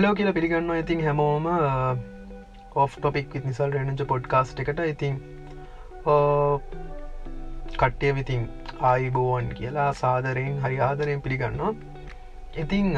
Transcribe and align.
Hello 0.00 0.16
කියලා 0.18 0.32
පිළිගන්න 0.36 0.70
ඉතින් 0.74 1.00
හැමෝම 1.04 1.46
ඔෆ් 2.82 2.92
ටොපික් 2.96 3.34
නිසල් 3.46 3.72
රෙනච 3.72 4.02
පොඩ්කාස්ට් 4.12 4.60
එකට. 4.62 4.78
ඉතින් 4.92 5.16
කට්ටිය 7.80 8.12
විතින් 8.18 8.46
ආයිබෝවන් 8.90 9.50
කියලා 9.58 9.88
සාදරයෙන් 9.98 10.56
හරි 10.62 10.78
ආදරයෙන් 10.86 11.20
පිළිගන්නවා. 11.26 11.72
ඉතිං 12.62 12.88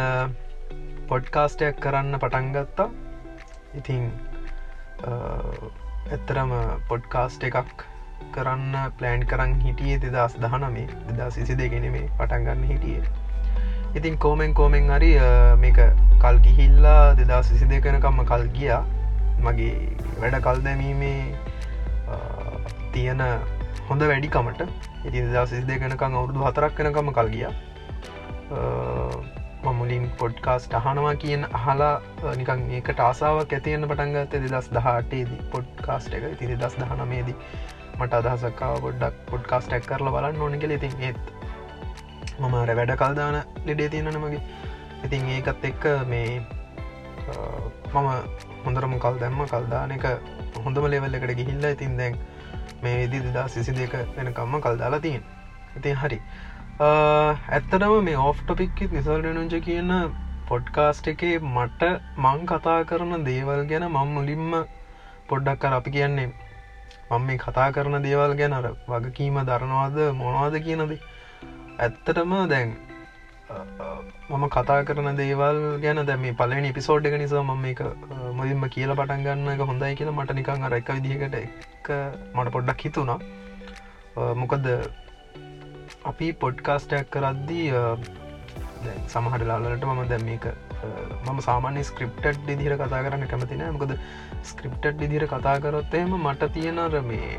පොඩ්කාස්ටයක් 1.10 1.80
කරන්න 1.86 2.20
පටන්ගත්තා 2.22 2.88
ඉතිං 3.80 4.06
ඇත්තරම 5.08 6.54
පොඩ්කාස්ට 6.92 7.48
එකක් 7.50 7.84
කරන්න 8.38 8.78
ප්ලෑන් 9.00 9.26
කරන්න 9.34 9.58
හිටියේ 9.66 9.98
දෙදස් 10.06 10.38
දහනමේ 10.46 10.86
දෙදා 11.10 11.30
සිසි 11.38 11.58
දෙගෙන 11.64 11.90
මේ 11.96 12.06
පටන්ගන්න 12.20 12.64
හිටියේ. 12.70 13.21
ඉතින් 13.94 14.18
කෝමෙන් 14.18 14.54
කෝමෙන් 14.54 14.88
හරි 14.88 15.10
මේක 15.62 15.78
කල් 16.22 16.36
ගිහිල්ලා 16.44 17.14
දෙදා 17.16 17.42
සිසි 17.48 17.66
දෙකනකම්ම 17.72 18.24
කල් 18.30 18.46
ගියා. 18.56 18.82
මගේ 19.44 19.74
වැඩ 20.20 20.38
කල් 20.46 20.62
දැමීමේ 20.66 21.20
තියෙන 22.94 23.20
හොඳ 23.88 24.02
වැඩිකමට. 24.10 24.62
ඉති 25.04 25.26
දා 25.34 25.44
සිස් 25.46 25.68
දෙකනකං 25.70 26.16
අවුරුදු 26.20 26.46
හතරක් 26.46 26.80
වෙනකම 26.80 27.12
කල් 27.18 27.28
ගිය. 27.34 27.46
මමුලින් 29.64 30.06
පොඩ්කාස්ට 30.20 30.72
අහනවා 30.78 31.14
කියන 31.22 31.44
අහලා 31.52 31.92
නිකන් 32.40 32.64
ඒකට 32.78 33.04
ආසාාවක් 33.08 33.52
ඇතියන්න 33.58 33.88
පටන්ගත 33.90 34.40
දෙදස් 34.46 34.72
දහටේදී 34.76 35.42
පොඩ්කාස්ට 35.52 36.16
එක. 36.16 36.26
ඉති 36.34 36.58
දස් 36.64 36.80
දහනමේදී 36.80 37.36
මට 38.00 38.12
අදහසක්කාව 38.22 38.80
පොඩ්ඩක් 38.86 39.22
පොඩ්කාස්ටක් 39.30 39.86
කරල 39.90 40.12
බලන්න 40.16 40.42
ඕනක 40.46 40.68
ඉතින් 40.70 40.98
ඒත් 41.10 41.41
මමර 42.40 42.74
වැඩ 42.78 42.92
කල්දාන 43.02 43.36
ලෙඩේ 43.66 43.88
තියෙනන 43.94 44.20
මගේ. 44.24 44.42
ඉතින් 45.04 45.28
ඒකත් 45.36 45.64
එක්ක 45.70 45.84
මේ 46.12 46.40
මම 47.94 48.08
හොඳරම 48.64 48.94
කල් 49.04 49.18
දැම්ම. 49.22 49.42
කල්දාන 49.52 49.92
එක 49.96 50.06
හොඳම 50.64 50.86
ලෙවල් 50.94 51.18
එකට 51.18 51.34
ගිහිල්ල 51.40 51.68
ඉතින් 51.74 51.96
දැන් 52.00 52.18
මේ 52.82 52.96
විදි 53.00 53.22
දෙදා 53.26 53.46
සිසි 53.48 53.72
දෙක 53.78 53.94
වෙනකම්ම 54.16 54.60
කල්දාලා 54.66 55.04
තියෙන් 55.06 55.22
ඉතින් 55.78 55.96
හරි. 56.02 56.18
ඇත්තටම 56.80 57.94
මේ 58.08 58.20
ඕෆ් 58.26 58.38
ටොපික්කෙත් 58.42 58.94
නිසල්ඩනුංච 58.98 59.54
කියන 59.66 59.92
පොඩ්කාස්ට් 60.48 61.10
එකේ 61.12 61.34
මට 61.38 61.90
මං 62.24 62.46
කතා 62.50 62.78
කරන 62.90 63.24
දේවල් 63.28 63.62
ගැන 63.70 63.84
මං 63.88 64.08
මුලින්ම 64.16 64.56
පොඩ්ඩක් 65.28 65.60
කර 65.62 65.76
අපි 65.78 65.90
කියන්නේ 65.96 66.28
මං 67.10 67.22
මේ 67.28 67.38
කතා 67.44 67.68
කරන 67.76 67.96
දේවල් 68.06 68.34
ගැන 68.40 68.56
අර 68.58 68.66
වගකීම 68.88 69.38
දරනවාද 69.50 69.98
මොනවාද 70.20 70.56
කියනදේ? 70.66 71.00
ඇත්තටම 71.84 72.32
දැන් 72.50 72.68
මම 74.30 74.44
කතා 74.54 74.80
කරන 74.88 75.08
දේවල් 75.20 75.58
ගැන 75.84 76.00
දැම 76.08 76.26
පලනි 76.40 76.70
පිසෝඩ් 76.76 77.08
එක 77.08 77.16
නිසා 77.22 77.42
මම 77.44 77.64
එක 77.70 77.80
මුලින්ම 78.38 78.62
කියල 78.74 78.92
පටන් 78.98 79.24
ගන්න 79.26 79.52
එක 79.54 79.62
හොඳයි 79.70 79.96
කියලා 79.98 80.16
මට 80.16 80.36
නිකං 80.38 80.66
අර 80.68 80.76
එක 80.78 80.92
විදිහකට 80.96 81.34
එක 81.40 81.88
මට 82.36 82.52
පොඩ්ඩක් 82.56 82.84
හිතුුණා. 82.86 83.18
මොකද 84.42 84.68
අපි 86.10 86.28
පොඩ්කාස්ටයක් 86.42 87.10
කරද්දී 87.14 87.66
සමහට 89.06 89.44
ලාලට 89.50 89.86
මම 89.86 90.02
දැම් 90.12 90.24
මේක 90.30 90.46
මම 91.26 91.40
සාමාන්‍ය 91.48 91.84
ස්ක්‍රප්ටඩ් 91.90 92.42
දිදිර 92.48 92.74
කතා 92.76 93.02
කරන්න 93.06 93.26
කැමතින 93.26 93.64
මොකද 93.76 93.94
ස්ක්‍රප්ටඩ් 94.50 95.00
දිදිර 95.02 95.26
කතා 95.26 95.56
කරොත්තේම 95.64 96.14
මට 96.18 96.52
තියෙනර 96.56 96.96
මේ 97.10 97.30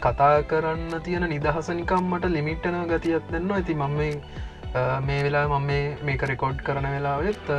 කතා 0.00 0.32
කරන්න 0.50 1.02
තියෙන 1.02 1.28
නිදහසනිකම් 1.34 2.10
මට 2.12 2.32
ලිමිට්ටන 2.36 2.80
ගතියක් 2.92 3.30
දෙන්න 3.34 3.54
ඇති 3.58 3.76
මම 3.76 4.00
මේ 5.06 5.20
වෙලා 5.22 5.46
මම 5.50 5.70
මේක 6.04 6.26
රෙකෝඩ් 6.32 6.58
කරන 6.66 6.88
වෙලාවෙත් 6.96 7.54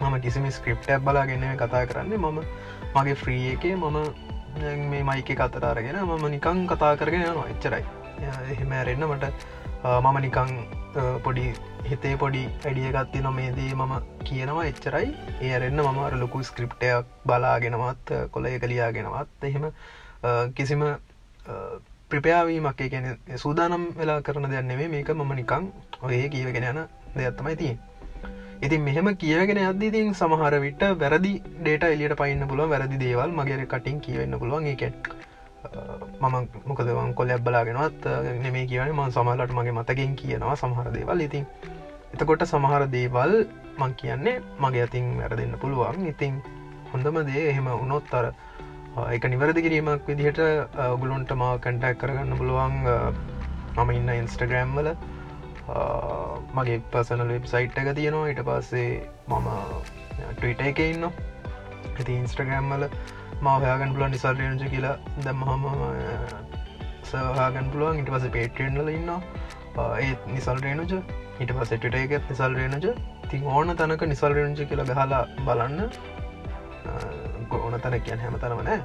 මම 0.00 0.20
කිසිම 0.20 0.50
ස්ක්‍රප්ටක් 0.50 1.00
බලාගෙන 1.00 1.44
කතා 1.56 1.86
කරන්නේ. 1.86 2.18
මම 2.18 2.38
මගේ 2.94 3.14
ෆ්‍රී 3.14 3.42
එකේ 3.54 3.74
මම 3.76 3.98
මේ 4.90 5.02
මයික 5.04 5.30
කතරාරගෙන 5.40 5.98
මම 6.02 6.24
නිකං 6.30 6.66
කතා 6.66 6.96
කරගෙන 6.96 7.22
යනවා. 7.22 7.48
එච්චරයි. 7.48 7.84
එහෙම 8.52 8.72
ඇරෙන්න්න 8.72 9.06
මට 9.08 9.24
මම 9.84 10.18
නිකං 10.24 10.50
පොඩි 11.24 11.44
හිතේ 11.90 12.14
පොඩි 12.16 12.42
ඇඩිය 12.64 12.90
ගත්ති 12.96 13.22
නොමේදී 13.26 13.70
මම 13.74 13.94
කියනවා 14.24 14.66
එච්චරයි. 14.70 15.08
ඒරෙන්න්න 15.42 15.82
මම 15.84 16.18
ලොකු 16.20 16.42
ස්ක්‍රප්ටයක් 16.48 17.06
බලාගෙනවත් 17.26 18.12
කොළ 18.34 18.46
එක 18.46 18.66
ලියාගෙනවත් 18.72 19.48
එහෙම 19.48 19.64
කිසිම 20.56 20.84
ප්‍රපයාවීමක් 22.10 22.82
ගැන 22.92 23.08
සූදානම් 23.44 23.86
වෙලා 23.98 24.20
කරන 24.28 24.50
දෙයන්නෙවේ 24.52 24.92
මේක 24.94 25.10
මම 25.16 25.32
නිකං 25.40 25.72
ඔය 26.02 26.20
කියවගෙන 26.36 26.68
යන 26.72 26.80
දෙයක්ත්තමයි 27.16 27.56
තිය 27.62 27.74
ඉතින් 28.62 28.82
මෙහෙම 28.86 29.08
කියගෙන 29.16 29.58
අදදිතින් 29.68 30.14
සමහර 30.14 30.54
විට 30.64 30.82
වැරදි 31.00 31.32
ඩේට 31.58 31.84
එලියට 31.88 32.14
පයින්න 32.20 32.46
පුළුව 32.50 32.70
වැරදි 32.72 32.98
දේවල් 33.00 33.30
මගේ 33.38 33.66
කටින් 33.72 33.98
කියවෙන්න 34.04 34.38
පුළුවන්. 34.38 34.66
එක 34.72 34.82
මම 36.20 36.34
මොකදවන් 36.68 37.12
කොල්ලැබ් 37.18 37.44
බලාගෙනවත් 37.46 38.04
නෙමේ 38.44 38.66
කියවන 38.70 38.92
ම 38.94 39.02
සමහලට 39.16 39.52
මගේ 39.58 39.74
මතකින් 39.78 40.16
කියනවා 40.20 40.56
සමහර 40.62 40.88
දේවල්. 40.96 41.20
ඉතින් 41.28 41.44
එතකොට 42.14 42.44
සමහර 42.46 42.84
දේවල් 42.96 43.32
මං 43.78 43.94
කියන්නේ 44.00 44.36
මගේ 44.64 44.84
අතින් 44.86 45.06
වැරදින්න 45.20 45.54
පුළුවන්. 45.62 46.06
ඉතින් 46.12 46.34
හොඳම 46.92 47.16
දේ 47.28 47.44
එහෙම 47.52 47.68
උනොත්තර 47.74 48.32
එක 49.16 49.24
නිවැරදි 49.32 49.64
කිරීමක් 49.66 50.04
විදිහට 50.10 50.40
ඔගුලොන්ට 50.88 51.32
මා 51.42 51.54
කැන්ටක් 51.58 51.98
කරගන්න 52.02 52.36
පුළුවන්. 52.40 52.76
මම 53.76 53.90
ඉන්න 53.98 54.14
ඉන්ස්ටග්‍රෑම් 54.18 54.76
වල 54.78 54.92
මගේ 56.56 56.78
පසනල් 56.92 57.32
වෙබ්සයිට් 57.34 57.78
එක 57.82 57.94
තියෙනවා. 57.98 58.28
ඊට 58.28 58.44
පස්සේ 58.48 58.90
මම 59.28 59.48
ටවිට 60.36 60.60
එක 60.70 60.78
ඉන්න 60.90 61.08
ඇති 61.08 62.12
ඉන්ස්ට්‍රගෑම් 62.20 62.72
වල 62.72 62.84
මහයාගන් 63.46 63.94
පුලන් 63.96 64.12
නිසල්රයනජ 64.14 64.62
කියලා. 64.74 64.96
දැම්මහම 65.26 65.64
සහගන් 67.10 67.66
පුළුවන්. 67.72 68.00
ඉට 68.02 68.10
පස 68.14 68.28
පේටෙන්ල 68.36 68.88
ඉන්න 68.96 69.10
ඒත් 70.04 70.20
නිසල් 70.36 70.58
රේනුජ 70.64 70.92
ඊට 71.40 71.52
පස 71.58 71.72
ට 71.82 71.94
එකත් 72.04 72.30
නිසල් 72.32 72.56
රේනජ 72.60 72.86
තින් 73.30 73.46
ඕන 73.56 73.74
තනක 73.80 74.10
නිසල් 74.12 74.32
රේනජ 74.38 74.64
කියලා 74.70 74.88
ගහලා 74.90 75.22
බලන්න. 75.46 75.80
ඕන 77.60 77.80
තැන 77.80 78.00
කියන් 78.08 78.20
හැමතරම 78.24 78.60
නෑ. 78.68 78.80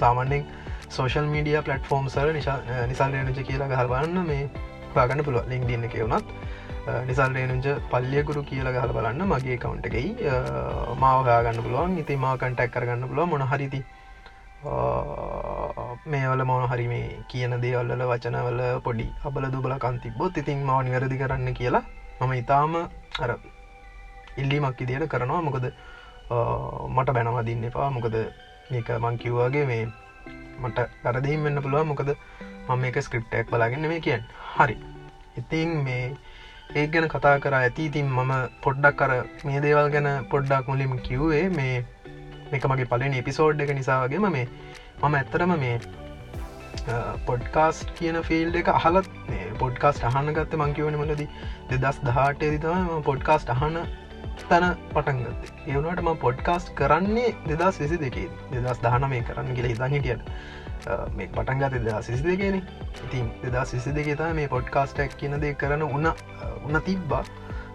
සාමන්‍යෙන් 0.00 0.44
සෝෂල් 0.96 1.26
මීඩිය 1.34 1.58
පලටෆෝර්ම් 1.66 2.06
සර 2.14 2.28
නිසල් 2.90 3.10
රේනුච 3.16 3.40
කියලා 3.50 3.68
ගහල්බන්න 3.72 4.26
මේ 4.30 4.44
පාගන්න 4.94 5.24
පුළුව 5.26 5.48
ලිින් 5.52 5.66
දින්න 5.70 5.88
කියවුණත් 5.94 6.28
නිසල් 7.08 7.32
රේනුජ 7.36 7.68
පල්ලියකුරු 7.92 8.40
කියලා 8.50 8.74
ගහල 8.76 8.92
බලන්න 8.96 9.22
මගේ 9.32 9.56
කවුන්ටකයි 9.62 10.08
මාවගාගන්න 11.02 11.62
පුළුවන්. 11.66 11.98
ඉති 12.02 12.16
මා 12.24 12.34
කටැක් 12.42 12.74
කරගන්න 12.74 13.08
පුළුව 13.10 13.28
මොන 13.32 13.44
හරිති 13.52 13.80
මේවල 16.12 16.42
මොන 16.50 16.64
හරි 16.70 16.86
මේ 16.92 17.06
කියන 17.30 17.54
දේවල්ල 17.64 18.02
වචනවල 18.10 18.60
පොඩි 18.86 19.06
අබල 19.28 19.44
දුබල 19.54 19.74
කන්තිබොත් 19.84 20.40
ඉතින් 20.42 20.58
මව 20.68 20.78
නිවැරදි 20.86 21.20
කරන්න 21.22 21.48
කියලා 21.60 21.84
මම 22.20 22.32
ඉතාම 22.42 22.74
අර 23.24 23.30
ඉල්ලීමක් 24.42 24.80
ඉදියට 24.84 25.08
කරනවා. 25.12 25.40
මොකද 25.48 25.66
මට 26.96 27.08
බැනවදින්න 27.16 27.64
එපා. 27.70 27.90
මොකද 27.96 28.16
මේක 28.70 28.88
මංකිව්වාගේ 29.04 29.66
මේ 29.70 29.82
මට 30.62 30.78
වැරදිීම් 31.04 31.44
වෙන්න 31.46 31.62
පුළුව 31.64 31.86
මොකද 31.90 32.10
මම 32.68 32.80
මේක 32.84 32.96
ස්ක්‍රප්ටක් 33.06 33.50
බලාගන්න 33.52 33.88
මේ 33.92 34.00
කියන් 34.06 34.24
හරි. 34.56 34.76
ඉතින් 35.40 35.70
මේ 35.86 36.16
ඒ 36.70 36.86
ගැන 36.88 37.08
කතා 37.08 37.36
කර 37.40 37.54
ඇති. 37.54 37.86
ඉතින් 37.86 38.08
මම 38.08 38.32
පොඩ්ඩක් 38.62 38.98
කර 38.98 39.12
මේ 39.44 39.60
දේවල් 39.60 39.88
ගැන 39.90 40.08
පොඩ්ඩක් 40.26 40.68
මුලින් 40.68 40.98
කිව්වේ 41.02 41.44
මේ 41.50 41.84
මේක 42.52 42.66
මගේ 42.66 42.90
පලෙන 42.90 43.14
එපිසෝඩ් 43.14 43.60
එක 43.60 43.72
නිසාවගේම 43.74 44.28
මේ 44.30 44.48
මම 45.02 45.14
ඇත්තරම 45.14 45.54
මේ 45.58 45.78
පොඩ්කාස්ට් 47.26 47.94
කියන 47.94 48.20
ෆිල්් 48.22 48.54
එක 48.54 48.68
අහලත් 48.70 49.08
පොඩ්කාස්ට 49.58 50.04
අහන්න 50.04 50.34
ගත්ත 50.34 50.60
මංකිවන 50.60 51.00
මලද 51.00 51.24
දෙදස් 51.72 52.04
දහටේ 52.04 52.52
දිතම 52.54 52.92
පොඩ්කාස්ට 53.02 53.56
අහන්න 53.56 53.80
තැන 54.42 54.66
පටන්ගත් 54.92 55.50
ඒවනට 55.66 56.02
ම 56.02 56.20
පොඩ්කාස්ට් 56.22 56.72
කරන්නේ 56.74 57.34
දෙදස් 57.48 57.80
විසි 57.82 57.98
දෙකේ. 57.98 58.28
දෙදස් 58.52 58.80
දහන 58.84 59.08
මේ 59.10 59.22
කරන්න 59.22 59.54
කියල 59.56 59.68
හිතන්න 59.70 59.96
හිටියට. 59.96 60.22
මේ 61.16 61.28
පටන්ගත 61.28 61.74
දෙදා 61.78 62.00
සිසි 62.02 62.22
දෙගෙන 62.24 62.62
ඉතින් 63.00 63.28
දෙදා 63.42 63.64
සිසි 63.64 63.92
දෙකේතා 63.92 64.32
මේ 64.34 64.48
පොඩ්කාස්ටක් 64.48 65.18
කියන 65.18 65.40
දේ 65.40 65.54
කරන 65.56 65.84
උන්න 65.88 66.10
උන්න 66.64 66.82
තිබ්බා. 66.82 67.24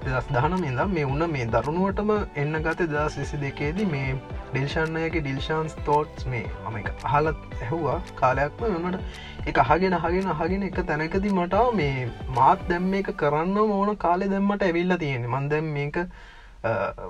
දෙදස් 0.05 0.25
දහනම 0.29 0.63
ඉදම් 0.69 0.89
මේ 0.95 1.05
උන්න 1.05 1.25
මේ 1.33 1.45
දරුණුවටම 1.47 2.09
එන්න 2.35 2.57
ගත 2.63 2.88
දා 2.88 3.05
සිසි 3.09 3.38
දෙකේදී 3.38 3.85
මේ 3.88 4.09
ඩිල්ෂන්නයගේ 4.47 5.21
ඩිල්ෂන්ස් 5.21 5.75
තෝට්ස් 5.85 6.25
මේ 6.25 6.44
මම 6.63 6.75
එක 6.81 7.05
අහලත් 7.09 7.39
ඇහුවා 7.57 7.95
කාලයක්ම 8.17 8.65
වන්නට 8.65 9.00
එක 9.45 9.61
අහගෙන 9.63 9.95
අහගෙන 10.00 10.29
අහගෙන 10.33 10.67
එක 10.69 10.81
තැනකති 10.83 11.31
මට 11.31 11.63
මේ 11.73 12.05
මාත් 12.35 12.67
දැම් 12.69 12.91
එක 13.00 13.11
කරන්න 13.15 13.57
ඕන 13.63 13.95
කාලෙ 13.97 14.29
දැම්මට 14.29 14.67
ඇවිල්ල 14.69 14.95
තියෙන 15.00 15.27
මන්දැම් 15.31 15.73
මේක 15.77 16.00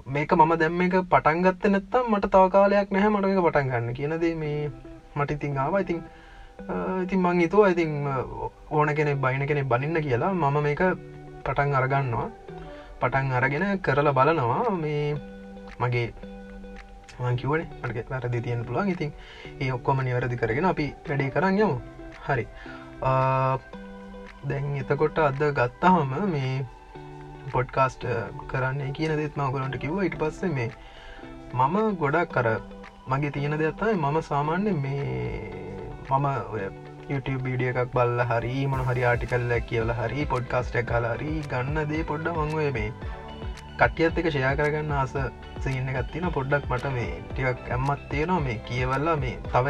මේක 0.09 0.31
මම 0.35 0.55
දැම්ම 0.57 0.81
එක 0.81 0.97
පටන්ගත්ත 1.09 1.69
නැත්තම් 1.69 2.11
මට 2.11 2.33
තවකාලයක් 2.33 2.97
නැහැ 2.97 3.13
මට 3.13 3.33
එක 3.33 3.45
පටන් 3.45 3.71
ගන්න 3.71 3.93
කියනද 3.93 4.29
මේ 4.39 4.59
මට 5.17 5.31
ඉතිං 5.37 5.57
ආවා. 5.63 5.83
ඉතින් 5.85 5.99
ඉතින් 7.03 7.19
මං 7.25 7.39
හිතුව 7.43 7.63
ඉතින් 7.73 7.91
ඕන 8.77 8.89
කෙනෙ 8.99 9.13
බයින 9.25 9.45
කෙනෙ 9.49 9.63
බනින්න 9.71 10.01
කියලා. 10.07 10.33
මම 10.41 10.57
මේක 10.67 10.83
පටන් 11.45 11.75
අරගන්නවා. 11.79 12.27
පටන් 13.01 13.33
අරගෙන 13.39 13.65
කරලා 13.85 14.17
බලනවා. 14.19 14.75
මේ 14.83 15.15
මගේ 15.81 16.07
මංකිවනේ 17.23 17.67
මට 17.83 18.09
වැරදි 18.11 18.39
තියන්න 18.45 18.65
පුළුවන්. 18.67 18.89
ඉතින් 18.95 19.11
ඒ 19.63 19.71
ඔක්කොම 19.77 19.99
නිවැරදි 20.07 20.37
කරගෙන 20.43 20.69
අපි 20.73 20.85
වැඩේ 21.09 21.33
කරන්න 21.35 21.59
යමු. 21.65 21.77
හරි. 22.27 22.45
දැන් 24.49 24.65
එතකොට 24.81 25.19
අද 25.25 25.41
ගත්තහම 25.59 26.13
මේ 26.35 26.53
පොඩ්කාස්ට 27.53 28.03
කරන්න 28.51 28.93
කියන 28.97 29.13
දෙත් 29.19 29.35
මගලන්ට 29.41 29.77
කිව්ව. 29.83 29.97
ඉට 30.07 30.17
පස්සේ 30.21 30.53
මේ 30.57 30.69
මම 31.59 31.75
ගොඩක් 32.01 32.33
කර 32.35 32.47
මගේ 33.11 33.31
තියෙන 33.35 33.55
දෙයක්ත්තයි 33.61 33.95
මම 33.95 34.17
සාමාන්‍ය 34.27 34.73
මේ 34.83 34.99
මම 36.09 36.27
YouTube 37.09 37.41
බීඩිය 37.45 37.71
එකක් 37.71 37.89
බල්ල 37.95 38.21
හරි 38.29 38.53
මොන 38.73 38.83
හරි 38.89 39.01
ආටිකල්ල 39.09 39.51
කියල 39.69 39.89
හරි 39.97 40.25
පොඩ්කාස්ට 40.33 40.77
කලාරි 40.91 41.33
ගන්න 41.51 41.89
දේ 41.89 42.03
පොඩ්ඩ 42.11 42.37
මංවේ 42.43 42.69
මේ 42.77 42.89
කටියත් 43.79 44.19
එක 44.21 44.27
ෂයා 44.29 44.53
කරගන්න 44.59 44.93
ආස 44.99 45.15
සින්න 45.63 45.89
ගත්තින 45.95 46.27
පොඩ්ඩක් 46.37 46.69
මට 46.71 46.93
මේ 46.95 47.11
ටිකක් 47.31 47.71
ඇම්මත් 47.75 48.03
තියෙනවා. 48.11 48.39
මේ 48.47 48.57
කියවල්ලා 48.69 49.15
මේ 49.23 49.35
තව 49.51 49.65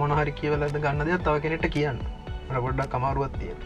මොනහරි 0.00 0.32
කියවලද 0.40 0.76
ගන්න 0.84 1.06
දෙයක් 1.08 1.24
තව 1.26 1.34
කෙනෙට 1.46 1.66
කියන්න. 1.76 1.98
පොඩ්ඩක් 2.66 2.96
අමාරුවත් 3.00 3.36
තියෙන 3.40 3.58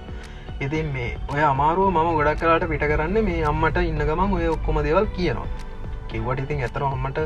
ඉතින් 0.67 0.89
මේ 0.97 1.11
ඔය 1.35 1.43
අමාරුව 1.53 1.93
මම 1.95 2.11
ගොඩක් 2.19 2.41
කලාට 2.43 2.67
පිට 2.73 2.85
කරන්න 2.93 3.19
මේ 3.29 3.45
අම්මට 3.53 3.79
ඉන්න 3.91 4.03
ගමන් 4.11 4.35
ඔය 4.39 4.49
ඔක්කොම 4.57 4.83
දෙවල් 4.89 5.07
කියනවා. 5.19 5.47
කිව්වට 6.11 6.45
ඉතින් 6.47 6.65
ඇතර 6.67 6.85
අම්මට 6.89 7.21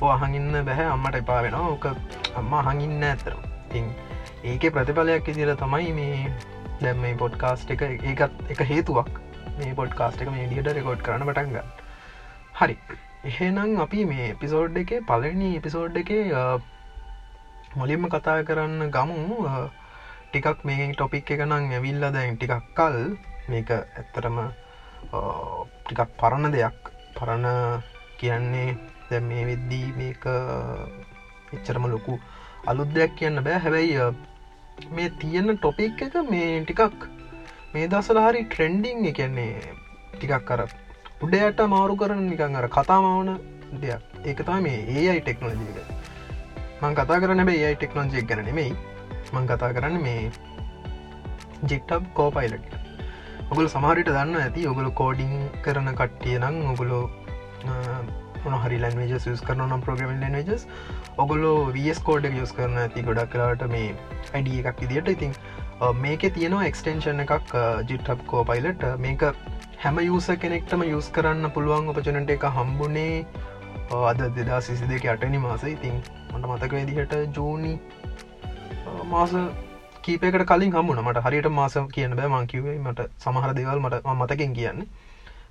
අහඟන්න 0.00 0.64
බැහැ 0.64 0.88
අම්මට 0.94 1.20
එපා 1.20 1.42
වෙන 1.42 1.54
ඕක 1.54 1.84
අම්ම 2.36 2.52
හඟින්න 2.66 3.04
ඇතර 3.10 3.34
ඉතින් 3.36 3.92
ඒක 4.44 4.64
ප්‍රතිඵලයක් 4.74 5.28
ඉදිර 5.28 5.54
තමයි 5.56 5.92
මේ 5.92 6.16
දැම් 6.82 6.98
මේ 6.98 7.14
පොඩ්කාස්ට් 7.14 7.70
එක 7.70 7.82
ඒකත් 7.82 8.50
එක 8.50 8.60
හේතුවක්. 8.70 9.08
මේ 9.58 9.74
පොඩ්කාස්ට 9.74 10.22
එක 10.22 10.30
මේ 10.34 10.46
ඩියට 10.50 10.70
රෙකෝඩ් 10.76 11.04
කරන 11.06 11.24
පටන්ගන්න 11.28 11.68
හරි. 12.58 12.76
එහෙනම් 13.24 13.80
අපි 13.84 14.04
මේ 14.04 14.30
එපිසෝඩ් 14.32 14.76
එක 14.82 14.92
පලනි 15.10 15.50
එපිසෝඩ් 15.58 15.96
එක 16.02 16.10
මුලින්ම 17.76 18.08
කතා 18.08 18.42
කරන්න 18.48 18.90
ගමු. 18.90 19.40
ටිකක් 20.32 20.64
මේ 20.64 20.92
ටොපික් 20.92 21.30
එක 21.30 21.44
නම් 21.46 21.70
ඇවිල්ල 21.72 22.08
දැන් 22.10 22.36
ටිකක් 22.36 22.74
කල්. 22.74 22.98
මේක 23.48 23.70
ඇත්තරම 23.70 24.38
ටිකක් 25.84 26.18
පරණ 26.20 26.50
දෙයක්. 26.50 26.92
පරණ 27.16 27.46
කියන්නේ 28.18 28.76
දැ 29.10 29.20
මේ 29.30 29.46
වෙද්දී 29.50 29.88
මේක 30.00 30.24
එච්චරම 31.56 31.86
ලොකු 31.94 32.18
අලුත් 32.70 32.90
දෙයක් 32.96 33.16
කියන්න 33.20 33.44
බෑ. 33.46 33.58
හැබැයි 33.64 34.12
මේ 34.96 35.10
තියෙන 35.22 35.56
ටොපික් 35.56 36.02
එක 36.06 36.14
මේ 36.32 36.50
ටිකක් 36.68 37.08
මේ 37.74 37.88
දසල 37.92 38.20
හරි 38.26 38.44
ට්‍රෙන්ඩිං 38.52 39.08
එකන්නේ 39.10 39.74
ටිකක් 40.14 40.44
කර 40.50 40.62
උඩයට 41.24 41.60
මාරු 41.74 41.96
කරන 42.02 42.22
නිකං 42.30 42.56
අර 42.60 42.68
කතාමවන 42.76 43.30
දෙයක්. 43.82 44.02
ඒක 44.28 44.40
තම 44.46 44.62
මේ 44.66 44.80
ඒයි 44.94 45.20
ටෙක්නෝජික 45.20 45.78
මං 46.82 46.94
කතා 46.98 47.20
කරන 47.22 47.44
බේ 47.48 47.60
ඒයි 47.64 47.76
ටෙක්නෝජික් 47.76 48.26
ගැන 48.30 48.44
නෙමෙයි. 48.48 48.72
මං 49.34 49.46
කතා 49.50 49.74
කරන්න 49.76 49.98
මේ 50.06 50.30
ජික්ටබ් 51.70 52.04
කෝපයිලට 52.18 52.66
ඔගුල 53.50 53.68
සමහරිට 53.74 54.08
දන්න 54.16 54.36
ඇති. 54.42 54.66
ඔගුල 54.72 54.90
කෝඩිං 55.00 55.32
කරන 55.64 55.88
කට්ටිය 56.00 56.36
නම් 56.40 56.56
ඔගුලෝ 56.72 57.04
හරි 58.44 58.78
ලන්වජ 58.78 59.14
ස් 59.18 59.44
කරන 59.48 59.64
නම් 59.68 59.84
ප්‍රග්‍රම 59.86 60.12
ලන්වජස් 60.18 60.66
ඔගොලෝ 61.18 61.56
වස් 61.76 62.02
කෝඩ් 62.08 62.28
යස් 62.30 62.52
කරන 62.52 62.78
ඇති 62.84 63.02
ගොඩක් 63.02 63.32
කලාට 63.34 63.64
මේ 63.74 63.88
අඩිය 64.34 64.60
එකක් 64.62 64.84
විදිට 64.84 65.08
ඉතින් 65.08 65.34
මේක 66.02 66.28
තියෙනවා 66.34 66.66
එක්ස්ටේෂන් 66.66 67.24
එකක් 67.26 67.56
ජිට්හබ් 67.90 68.26
කෝපයිලට 68.26 68.84
මේක 68.98 69.24
හැම 69.84 69.98
යුස 70.00 70.26
කෙනෙක්ටම 70.42 70.82
යුස් 70.88 71.08
කරන්න 71.10 71.50
පුළුවන් 71.54 71.88
උපචනට 71.92 72.30
එක 72.30 72.44
හම්බුනේ 72.58 73.24
අද 74.10 74.20
දෙදා 74.36 74.60
සිසි 74.60 74.86
දෙක 74.86 75.06
අටනි 75.06 75.38
මාස. 75.38 75.64
ඉතින් 75.64 75.96
මට 76.32 76.46
මතක 76.46 76.72
විදිහට 76.72 77.36
ජූනි 77.36 77.72
මාස 79.04 79.32
කීපකට 80.02 80.44
කලින් 80.46 80.72
හම්බුන 80.72 81.02
මට 81.04 81.24
හරියට 81.26 81.50
මාස 81.50 81.74
කියන්න 81.94 82.16
බෑ. 82.16 82.28
මංකිවේ 82.28 82.78
මට 82.78 83.08
සමහර 83.18 83.54
දෙවල් 83.54 83.80
මට 83.80 84.04
මතකින් 84.04 84.54
කියන්න. 84.54 84.86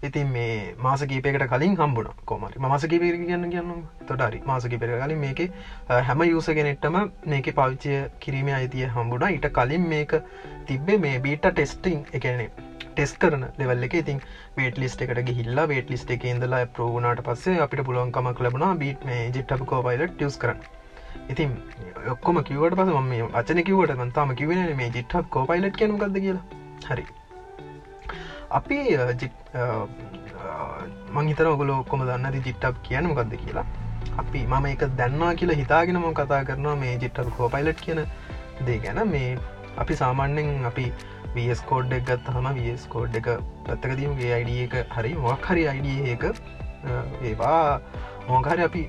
ඉතින් 0.07 0.27
මේ 0.35 0.73
මාස 0.85 1.01
කීපයකට 1.09 1.45
කලින් 1.51 1.75
හම්බුණ. 1.79 2.09
කොමරි 2.25 2.59
මාස 2.65 2.85
කීපර 2.91 3.17
කියන්න 3.27 3.45
කියන්න 3.53 3.83
තොටරි 4.07 4.41
මාස 4.49 4.65
කීපර 4.71 4.91
කලින් 5.03 5.21
මේක 5.25 5.41
හැම 6.07 6.23
යුස 6.29 6.49
කෙනෙක්ටම 6.59 6.97
මේක 7.33 7.51
පවිච්චය 7.59 7.93
කිරීම 8.23 8.49
අයිතිය 8.57 8.89
හම්බුණ. 8.95 9.27
ඊට 9.29 9.47
කලින් 9.59 9.87
මේක 9.93 10.17
තිබ්බේ 10.67 10.97
මේ 11.05 11.19
බීට 11.27 11.45
ටෙස්ටිං 11.47 12.01
එකනේ 12.19 12.49
ටෙස් 12.95 13.13
කරන 13.21 13.45
ලෙවල් 13.59 13.85
එක. 13.87 13.93
ඉතින් 14.01 14.19
වේට 14.57 14.81
ලිස්ට 14.83 15.05
එකට 15.05 15.23
ගිහිල්ලා 15.29 15.69
වේට 15.73 15.93
ලිස්ට 15.93 16.17
එක 16.17 16.25
ඉඳලා 16.33 16.65
ප්‍රෝගුණට 16.65 17.23
පස්සේ 17.29 17.61
අපිට 17.67 17.85
පුළුවන්කමක් 17.85 18.43
ලැබුණා 18.45 18.73
බීට 18.83 19.05
මේ 19.11 19.23
ජිට්ටප 19.29 19.65
කෝපයිලට 19.71 20.17
ටියස් 20.17 20.41
කරන්න. 20.41 20.59
ඉතින් 21.31 21.57
ඔක්කොම 22.15 22.43
කිවට 22.49 22.77
පස 22.81 22.93
ම 22.97 23.09
මේ 23.13 23.31
අචන 23.41 23.63
කිවට 23.69 23.97
මන්තාම 24.01 24.35
කිවෙන 24.43 24.77
මේ 24.83 24.93
ජිට්හක් 24.99 25.33
කෝපයිලට් 25.37 25.77
කියන 25.81 25.99
ගද 26.03 26.27
කියලා. 26.27 26.45
හරි. 26.89 27.05
අපි 28.57 28.77
මංහිතර 31.15 31.45
ඔගුල 31.53 31.71
ඔක්කොම 31.75 32.03
දන්නති 32.09 32.41
ජිට්ටක් 32.47 32.81
කියන 32.87 33.05
මොකක්ද 33.11 33.33
කියලා. 33.43 33.65
අපි 34.21 34.39
මම 34.51 34.65
එක 34.73 34.83
දැන්නවා 34.99 35.31
කියලා 35.39 35.59
හිතාගෙනම 35.61 36.05
කතා 36.19 36.41
කරනවා 36.49 36.75
මේ 36.83 36.93
ජිට්ටක් 37.03 37.31
කෝපයිලට් 37.37 37.81
කියන 37.85 38.01
දේ 38.65 38.79
ගැන. 38.85 38.99
මේ 39.13 39.29
අපි 39.83 39.93
සාමාන්‍යෙන් 40.01 40.49
අපි 40.71 40.85
වස් 41.35 41.61
කෝඩ් 41.69 41.93
එක 41.97 42.03
ගත් 42.09 42.35
හම 42.35 42.47
වස් 42.57 42.83
කෝඩ් 42.95 43.15
එක 43.21 43.27
පැත්තක 43.67 43.93
දීමගේ 44.01 44.33
අයිඩ 44.37 44.51
එක 44.65 44.75
හරි 44.97 45.13
මොක් 45.25 45.47
හරි 45.51 45.63
අයිඩ 45.73 46.09
එක 46.15 46.23
ඒවා 47.29 47.61
මොහකරි 48.29 48.67
අපි 48.69 48.83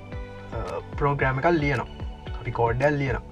පෝග්‍රෑම 0.99 1.41
එකල් 1.43 1.57
ලියනවා. 1.65 1.89
අපි 2.41 2.51
කෝඩ්ඩල් 2.61 3.01
ලියනවා. 3.03 3.25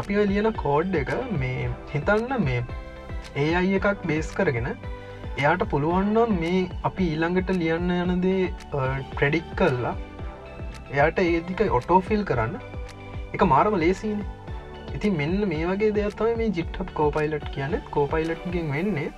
අපි 0.00 0.12
ලියන 0.32 0.48
කෝඩ් 0.64 1.00
එක 1.02 1.10
මේ 1.42 1.70
හිතන්න 1.94 2.32
මේ 2.46 2.60
ඒ 3.44 3.50
අයි 3.60 3.80
එකක් 3.80 4.06
බේස් 4.10 4.28
කරගෙන 4.38 4.68
එයාට 5.36 5.62
පුළුවන්නම් 5.70 6.38
මේ 6.40 6.60
අපි 6.82 7.04
ඊළඟට 7.06 7.50
ලියන්න 7.54 7.90
යනදේ 7.96 8.40
ට්‍රෙඩික් 8.64 9.48
කල්ලා 9.54 9.94
එයාට 10.90 11.18
ඒදික 11.24 11.60
ඔටෝෆිල් 11.72 12.24
කරන්න. 12.24 12.56
එක 13.34 13.42
මාරම 13.46 13.76
ලේසිනේ 13.76 14.26
ඉති 14.96 15.10
මෙන්න 15.12 15.38
මේ 15.48 15.64
වගේ 15.66 15.92
දෙයක්ත්තම 15.92 16.38
මේ 16.38 16.52
ජිට්හප් 16.52 16.90
කෝපයිලට් 16.94 17.48
කියන 17.54 17.74
කෝපයිලට්ගෙන් 17.90 18.68
වෙන්නේ 18.72 19.08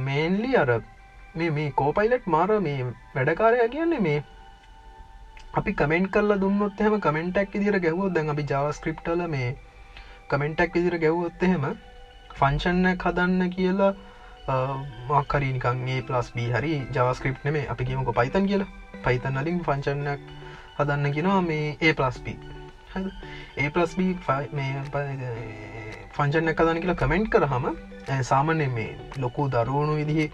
මේන්ලි 0.00 0.50
අර 0.56 0.70
මේ 1.34 1.50
මේ 1.52 1.70
කෝපයිලට් 1.74 2.28
මාර 2.28 2.50
මේ 2.60 2.80
වැඩකාරය 3.14 3.68
කියන්නේ 3.68 4.00
මේ 4.00 4.18
අපි 5.54 5.74
කමෙන්ට් 5.74 6.10
කල්ල 6.10 6.36
දුන්නොත් 6.38 6.80
එහම 6.80 6.96
කමෙන්ටක් 7.00 7.56
ඉදිර 7.58 7.78
ගැවුවත් 7.80 8.14
දැන් 8.14 8.34
අපි 8.34 8.44
ජාවස්ක්‍රප්ටල 8.50 9.24
මේ 9.28 9.48
කමෙන්ටක් 10.28 10.76
ඉදිර 10.76 10.96
ගැව්වොත් 10.98 11.42
එහෙම 11.42 11.66
ෆංශන්න 12.34 12.86
කදන්න 12.96 13.50
කියලා 13.50 13.92
මක්කරීනිකන්ගේ 15.08 16.02
පලස් 16.02 16.28
බී 16.34 16.50
හරි 16.50 16.74
ජවස්ක්‍රප් 16.90 17.44
නෙමේ. 17.44 17.66
අපි 17.68 17.84
කියමක 17.84 18.12
පයිතන් 18.14 18.46
කියලා. 18.46 18.70
පයිතන් 19.04 19.36
අලින් 19.36 19.64
ෆංශන්නක් 19.64 20.20
හදන්න 20.78 21.12
කියෙනවා 21.12 21.42
මේ 21.42 21.76
ඒ 21.80 21.92
පලස්පී 21.94 22.38
ඒ 22.96 23.70
පලස්බ 23.70 24.00
ෆංචන 26.16 26.52
කදන 26.52 26.80
කියලා 26.82 27.00
කමෙන්ට් 27.02 27.30
කරහම 27.30 27.66
සාමනය 28.22 28.68
මේ 28.68 28.92
ලොකු 29.16 29.48
දරුවුණු 29.48 29.96
විදිහ 30.00 30.30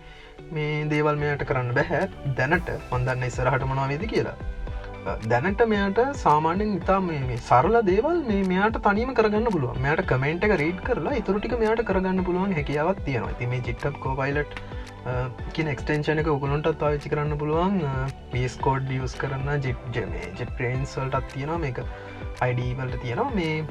මේ 0.50 0.84
දේවල් 0.88 1.16
මෙයට 1.16 1.44
කරන්න 1.44 1.72
බැහැ 1.74 2.02
දැනට 2.36 2.70
හොඳන්න 2.90 3.26
ඉස්සරහට 3.28 3.66
මනා 3.70 3.88
වෙද 3.88 4.06
කියලා. 4.06 4.36
දැනට 5.30 5.62
මෙයට 5.70 5.98
සාමාන්‍යෙන් 6.20 6.70
ඉතා 6.76 6.98
මේ 7.06 7.36
සරල 7.48 7.76
දේවල් 7.88 8.18
මේ 8.28 8.44
මෙයාට 8.50 8.76
තනීම 8.86 9.10
කරගන්න 9.18 9.48
පුළුව 9.54 9.80
මෙයට 9.86 10.02
කමෙන්ට් 10.10 10.46
එක 10.46 10.54
රීඩ් 10.62 10.78
කරලා 10.86 11.18
ඉතුරටික 11.20 11.54
මෙයාට 11.62 11.82
කරගන්න 11.90 12.24
පුළුවන් 12.28 12.54
හැකියාවත් 12.58 13.02
තියෙනවා. 13.08 13.34
ති 13.40 13.48
මේ 13.52 13.64
චිට්ටක් 13.66 13.98
කෝපයිලට් 14.04 14.54
කින 15.56 15.68
එක්ස්ටේෂන 15.72 16.22
එක 16.22 16.30
උගලොන්ට 16.34 16.68
තාවිචි 16.82 17.12
කරන්න 17.14 17.38
පුළුවන්. 17.42 17.74
පිස්කෝඩ් 18.32 18.92
ියස් 18.98 19.16
කරන්න 19.22 19.64
ජිප් 19.66 19.82
ජම 19.96 20.14
ජෙප්‍රේන්ස්වල්ටත් 20.40 21.28
තියෙනවා. 21.34 21.58
මේක 21.64 21.82
අයිඩවලට 22.46 22.96
තියෙනවා. 23.02 23.34
මේ 23.40 23.66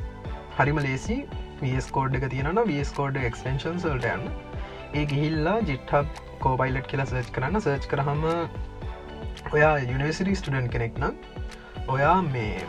හරිම 0.59 0.81
ලේසි 0.87 1.17
වස්කෝඩ් 1.63 2.19
එක 2.19 2.27
තියෙන 2.35 2.61
වස්කෝඩ් 2.73 3.17
එක්ස්ටේෂන් 3.31 3.81
සල්ට 3.85 4.05
යන්න. 4.11 4.29
ඒ 4.99 5.05
ගිහිල්ලා 5.13 5.57
ජිට්හබ් 5.71 6.21
කෝපයිලට් 6.45 6.91
කියලා 6.93 7.09
සර්ච් 7.13 7.33
කරන්න. 7.39 7.59
සර්ච් 7.65 7.89
කරහම 7.95 8.23
ඔයා 9.53 9.75
යුනිවසිරි 9.81 10.35
ස්ටඩන් 10.35 10.71
කෙනෙක් 10.73 10.97
නම් 11.01 11.15
ඔයා 11.89 12.17
මේ 12.25 12.65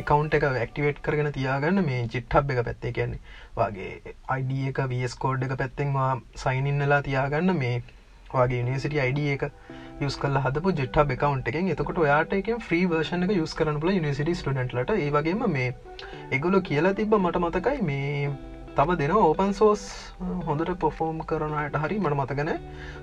එකකවන්් 0.00 0.28
එක 0.38 0.44
ඇක්ටිවේට් 0.48 0.98
කරගෙන 1.06 1.30
තියාගන්න 1.36 1.82
මේ 1.86 2.00
ජිට්හබ් 2.14 2.52
එක 2.54 2.60
පැත්තේ 2.66 2.92
කියන්නේ. 2.96 3.20
වගේ 3.56 4.14
අයිඩ 4.34 4.52
එක 4.70 4.80
වස්කෝඩ් 4.92 5.46
එක 5.46 5.54
පැත්තෙන්වා 5.62 6.10
සයිනින්නලා 6.42 7.00
තියාගන්න 7.08 7.54
මේ 7.62 7.78
වගේ 8.34 8.62
නිසිට 8.68 8.98
අයිඩ 9.04 9.18
එක 9.34 9.44
යස් 10.06 10.18
කල 10.22 10.38
හදපු 10.44 10.74
ජෙට්හ 10.80 11.00
බකවන්් 11.08 11.42
එකෙන්. 11.52 11.72
එතකොට 11.74 11.98
ඔයාට 12.04 12.36
එක 12.38 12.52
්‍රී 12.68 12.84
වර්ෂණ 12.92 13.26
එක 13.26 13.34
යස් 13.38 13.56
කරන 13.60 13.80
ල 13.82 13.96
නිසිට 14.06 14.30
ටඩන්ටලට 14.34 14.94
ඒවගේම 14.98 15.42
මේ 15.56 15.72
එගුලො 16.38 16.62
කියලා 16.70 16.94
තිබ 17.00 17.18
මට 17.18 17.42
මතකයි 17.44 17.82
මේ 17.90 18.30
තම 18.76 18.94
දෙන 18.98 19.12
ඕපන් 19.18 19.52
සෝස් 19.54 19.84
හොඳට 20.46 20.72
පොෆෝම් 20.82 21.20
කරනයට 21.30 21.76
හරි 21.82 21.96
මට 21.98 22.18
මතගන 22.20 22.50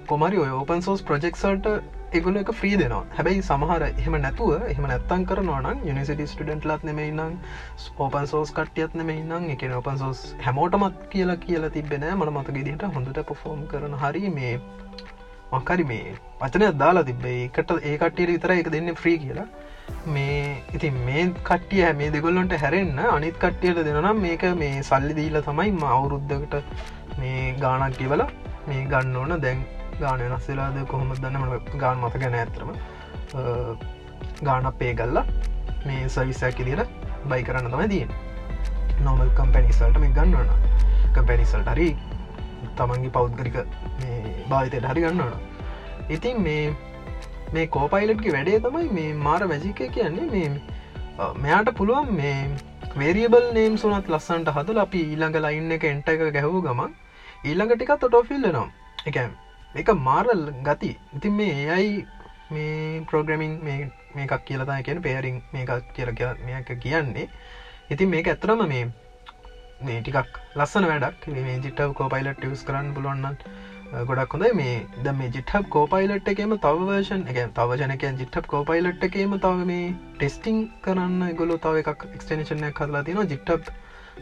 කොමරි 0.07 0.37
ඔය 0.43 0.51
ඕපන් 0.59 0.85
සෝස් 0.85 1.01
ප්‍රජෙක්සල්ට 1.09 1.67
එගුල 2.13 2.37
එක 2.41 2.51
්‍රී 2.61 2.77
දෙනවා. 2.81 3.03
හැබැයි 3.17 3.41
සමහර 3.49 3.83
එහම 3.87 4.15
නැතුව 4.25 4.67
එහම 4.71 4.85
නැත්තන් 4.91 5.25
කරනවන 5.29 5.81
යනිසිට 5.91 6.21
ස්ටඩන්ට 6.31 6.67
ලත් 6.69 6.83
නෙම 6.89 6.99
ඉන්නම් 7.05 7.37
ඕපන් 8.05 8.27
සෝස් 8.31 8.53
කටියත් 8.57 8.95
නෙම 9.01 9.09
ඉන්නම් 9.15 9.49
එක 9.55 9.65
ඕපන් 9.79 9.97
සෝස් 10.03 10.21
හැමෝටමත් 10.45 11.03
කියලා 11.13 11.37
කියලා 11.45 11.73
තිබෙන 11.77 12.07
මන 12.13 12.33
මත 12.33 12.55
ගෙදිට 12.57 12.87
හොඳට 12.97 13.21
පොෆෝම් 13.31 13.67
කරන 13.73 13.95
හරි 14.03 14.29
මේ 14.37 14.55
මක්කරි 15.51 15.85
මේ 15.91 16.15
වචනය 16.41 16.71
දාලා 16.81 17.05
තිබේ 17.11 17.37
එකට 17.45 17.71
ඒ 17.77 17.95
කට්ටියට 18.01 18.33
විතර 18.35 18.53
එක 18.57 18.71
දෙන්න 18.75 18.95
ෆ්‍රී 19.01 19.17
කියලා. 19.23 19.47
මේ 20.13 20.63
ඉතින් 20.75 20.97
මේ 21.07 21.23
කට්ටිය 21.49 21.85
මේ 22.01 22.11
දෙගොල්ලොන්ට 22.15 22.55
හැරෙන්න්න 22.63 22.99
අනිත් 23.11 23.37
කට්ටියට 23.43 23.83
දෙනම් 23.87 24.21
මේක 24.25 24.43
මේ 24.61 24.83
සල්ලි 24.89 25.13
දීල 25.19 25.39
තමයි 25.47 25.71
ම 25.71 25.83
අවුරුද්ධකට 25.95 26.55
මේ 27.21 27.53
ගානක් 27.63 27.97
කියවල 27.99 28.23
මේ 28.67 28.85
ගන්න 28.93 29.15
ඕන. 29.21 29.41
දැන් 29.41 29.65
ගාන 29.99 30.19
වෙනස්සෙලාද 30.21 30.77
කොහොම 30.87 31.11
දන්නම 31.15 31.77
ගාන 31.77 32.01
මත 32.01 32.21
ගැන 32.21 32.35
ඇතරම 32.35 32.71
ගාන 34.41 34.65
අපේ 34.65 34.93
ගල්ලා 34.93 35.25
මේ 35.85 36.09
සවිසයක් 36.09 36.59
දිට 36.61 36.95
බයි 37.25 37.43
කරන්න 37.43 37.71
තමයි 37.71 37.87
තියෙන් 37.89 38.11
නොමල් 39.01 39.31
කම්පැනිසල්ට 39.37 39.97
මේ 39.97 40.11
ගන්නවන 40.11 40.49
කම්පැනිසල්ට 41.13 41.71
හරි 41.73 41.89
තමන්ගේ 42.75 43.11
පෞද්ගරික 43.11 43.57
භාවිතයට 44.49 44.89
හරි 44.91 45.05
ගන්නවන 45.05 45.33
ඉතින් 46.09 46.41
මේ 46.41 46.63
මේ 47.53 47.67
කෝපයිලට්ගේ 47.69 48.35
වැඩේ 48.35 48.61
තමයි 48.61 48.89
මේ 48.91 49.13
මාර 49.21 49.41
මැජික 49.45 49.81
කියන්නේ 49.91 50.29
මේ 50.31 50.49
මෙයාට 51.37 51.73
පුළුවන් 51.73 52.13
මේ 52.13 52.37
වේරියබල් 52.97 53.49
නේම් 53.53 53.77
සුනත් 53.77 54.09
ලස්සන්ට 54.09 54.51
හදල 54.51 54.83
අපි 54.83 55.01
ඊළඟ 55.05 55.41
ලයින්න 55.41 55.71
එක 55.71 55.85
එන්ට 55.85 56.09
එක 56.09 56.27
ගැහූ 56.33 56.61
ගමන් 56.61 56.93
ඊළඟ 57.43 57.73
ටිකත් 57.73 58.07
ඔටෝෆිල්ලනවා 58.09 58.67
එක 59.05 59.17
එක 59.81 59.89
මාරල් 60.07 60.43
ගති. 60.67 60.91
ඉතින් 61.17 61.33
මේ 61.39 61.55
ඒයි 61.75 62.05
මේ 62.55 63.01
ප්‍රෝග්‍රමින් 63.09 63.53
මේකක් 64.15 64.33
කියලතා 64.47 64.81
කියන 64.87 65.01
පේරිං 65.07 65.41
මේකක් 65.53 65.93
කියල 65.95 66.09
මේක 66.47 66.69
කියන්නේ. 66.85 67.27
ඉතින් 67.93 68.09
මේක 68.13 68.27
ඇතරම 68.33 68.63
මේ 68.73 68.87
මේ 69.87 70.01
ටිකක් 70.01 70.41
ලස්සන 70.55 70.89
වැඩක්. 70.91 71.29
මේ 71.35 71.59
ජිටව 71.65 71.93
කෝපයිලට 71.99 72.43
ස් 72.51 72.63
කරන්න 72.69 72.93
පුළුවන්න 72.97 73.37
ගොඩක් 74.09 74.35
හොඳයි. 74.35 74.51
මේ 74.61 74.75
ද 75.03 75.15
මේ 75.19 75.31
ජිටහබ් 75.35 75.69
කෝපයිලට් 75.75 76.31
එකම 76.33 76.55
තවවර්ෂන් 76.65 77.27
එක 77.31 77.39
තවජනක 77.59 78.05
ජිට්ටබ් 78.21 78.51
කෝපයිලට් 78.53 79.07
එකේම 79.09 79.39
තව 79.45 79.65
මේ 79.71 79.93
ටෙස්ටිං 80.17 80.61
කරන්න 80.85 81.35
ගොලු 81.41 81.57
තව 81.65 81.83
එකක් 81.83 82.05
එක්ස්ටේනේෂනය 82.15 82.71
කරලා 82.79 83.03
තියෙන 83.09 83.33
ජිට්ටබ් 83.33 83.73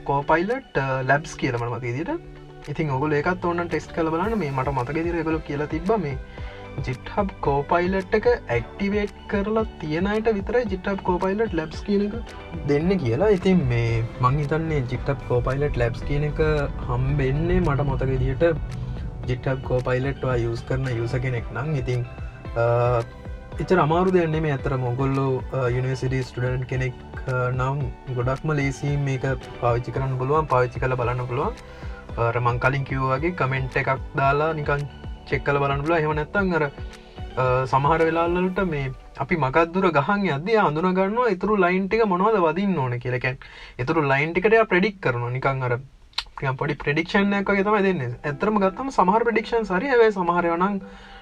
කෝපයිලට් 0.10 0.82
ලැබ්ස් 1.10 1.36
කියලමන 1.42 1.76
මතිදිට 1.76 2.43
ඉතින් 2.72 2.92
ඔගුල 2.96 3.14
ඒකත් 3.20 3.46
ඕන්න 3.50 3.68
ටෙස්ට 3.68 3.94
කල 3.96 4.10
බලන්න. 4.16 4.40
මේ 4.42 4.52
මට 4.58 4.74
මතක 4.78 5.06
දිර 5.08 5.24
ගොලු 5.30 5.40
කියලා 5.48 5.72
තිබ 5.74 5.90
මේ 6.06 6.18
ජිට්හබ් 6.86 7.32
කෝපයිලට් 7.46 8.16
එක 8.18 8.28
ඇක්ටිවේට් 8.34 9.18
කරලා 9.32 9.66
තියෙනයට 9.82 10.30
විතර 10.38 10.56
ජිට්ටබ් 10.72 11.02
කෝපයිලට් 11.10 11.54
ලැබ්ස් 11.60 11.84
කියන 11.88 12.06
එක 12.08 12.14
දෙන්න 12.70 12.90
කියලා. 13.04 13.34
ඉතින් 13.38 13.60
මේ 13.72 14.04
මංහිතන්නේ 14.26 14.80
ජිට්ටබ් 14.94 15.20
කෝපයිලට් 15.32 15.78
ලැබ්ස් 15.82 16.02
කියන 16.08 16.26
එක 16.30 16.42
හම්බෙන්නේ 16.88 17.60
මට 17.66 17.88
මොතක 17.90 18.16
දිට 18.24 18.48
ජිට්ටබ් 19.30 19.62
කෝපයිලට්වා 19.70 20.40
යස් 20.46 20.64
කරන 20.70 20.90
යුස 21.02 21.14
කෙනෙක් 21.28 21.52
නම්. 21.56 21.76
ඉතින් 21.82 22.02
එච 23.62 23.72
අමාරු 23.86 24.12
දෙයන්නේ 24.18 24.44
මේ 24.48 24.58
ඇතර 24.58 24.74
මොගොල්ලෝ 24.88 25.32
යනිසිටි 25.78 26.24
ස්ටඩන්් 26.30 26.66
කෙනෙක් 26.72 26.96
නම් 27.30 27.86
ගොඩක්ම 28.18 28.58
ලේසි 28.60 28.98
මේක 29.08 29.30
පාවිච්චි 29.62 29.94
කරන්න 29.96 30.18
පුළුවන් 30.22 30.50
පාවිච්චි 30.54 30.82
කල 30.84 30.96
බලන්න 31.02 31.28
පුළුවන්. 31.30 31.54
රමං 32.18 32.60
කලින් 32.60 32.84
කිව්වාගේ 32.86 33.34
කමෙන්ට් 33.34 33.78
එකක් 33.78 34.02
දාලා 34.16 34.52
නිකන් 34.54 34.84
චෙක්කල 35.30 35.58
බලන්න 35.58 35.86
පුල 35.86 35.96
එහම 35.98 36.14
නැත්තන් 36.20 36.54
අර 36.58 36.66
සමහර 37.66 38.02
වෙලාල්ලට 38.08 38.60
මේ 38.66 38.92
අපි 39.18 39.36
මකත්දුර 39.38 39.88
ගහන් 39.98 40.28
අද 40.36 40.50
අඳුනගන්න 40.64 41.18
ඉතුරු 41.30 41.56
ලයින්ටික 41.58 42.06
මොනවද 42.06 42.38
වදින්න 42.46 42.78
ඕන 42.78 43.00
කියලකැන් 43.00 43.38
එතුරු 43.80 44.04
ලයින්ටිකට 44.04 44.58
ප්‍රඩික් 44.72 45.02
කරන 45.02 45.26
නිකං 45.34 45.64
අර 45.70 45.80
පොඩි 46.54 46.76
ප්‍රඩික්ෂන් 46.76 47.34
එකගේ 47.34 47.64
තම 47.64 47.80
දෙන්න. 47.88 48.04
ඇතරම 48.24 48.60
ගත්තම 48.64 48.90
සමහර 48.92 49.26
ප්‍රඩික්ෂන් 49.30 49.66
සරි 49.66 49.90
ඇවේ 49.90 50.12
සමහරයනං 50.12 50.80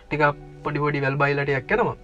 ටික 0.07 0.23
පොඩිපොඩි 0.63 1.03
වැල් 1.05 1.17
බයිලටයක් 1.23 1.67
කරනවා 1.67 1.95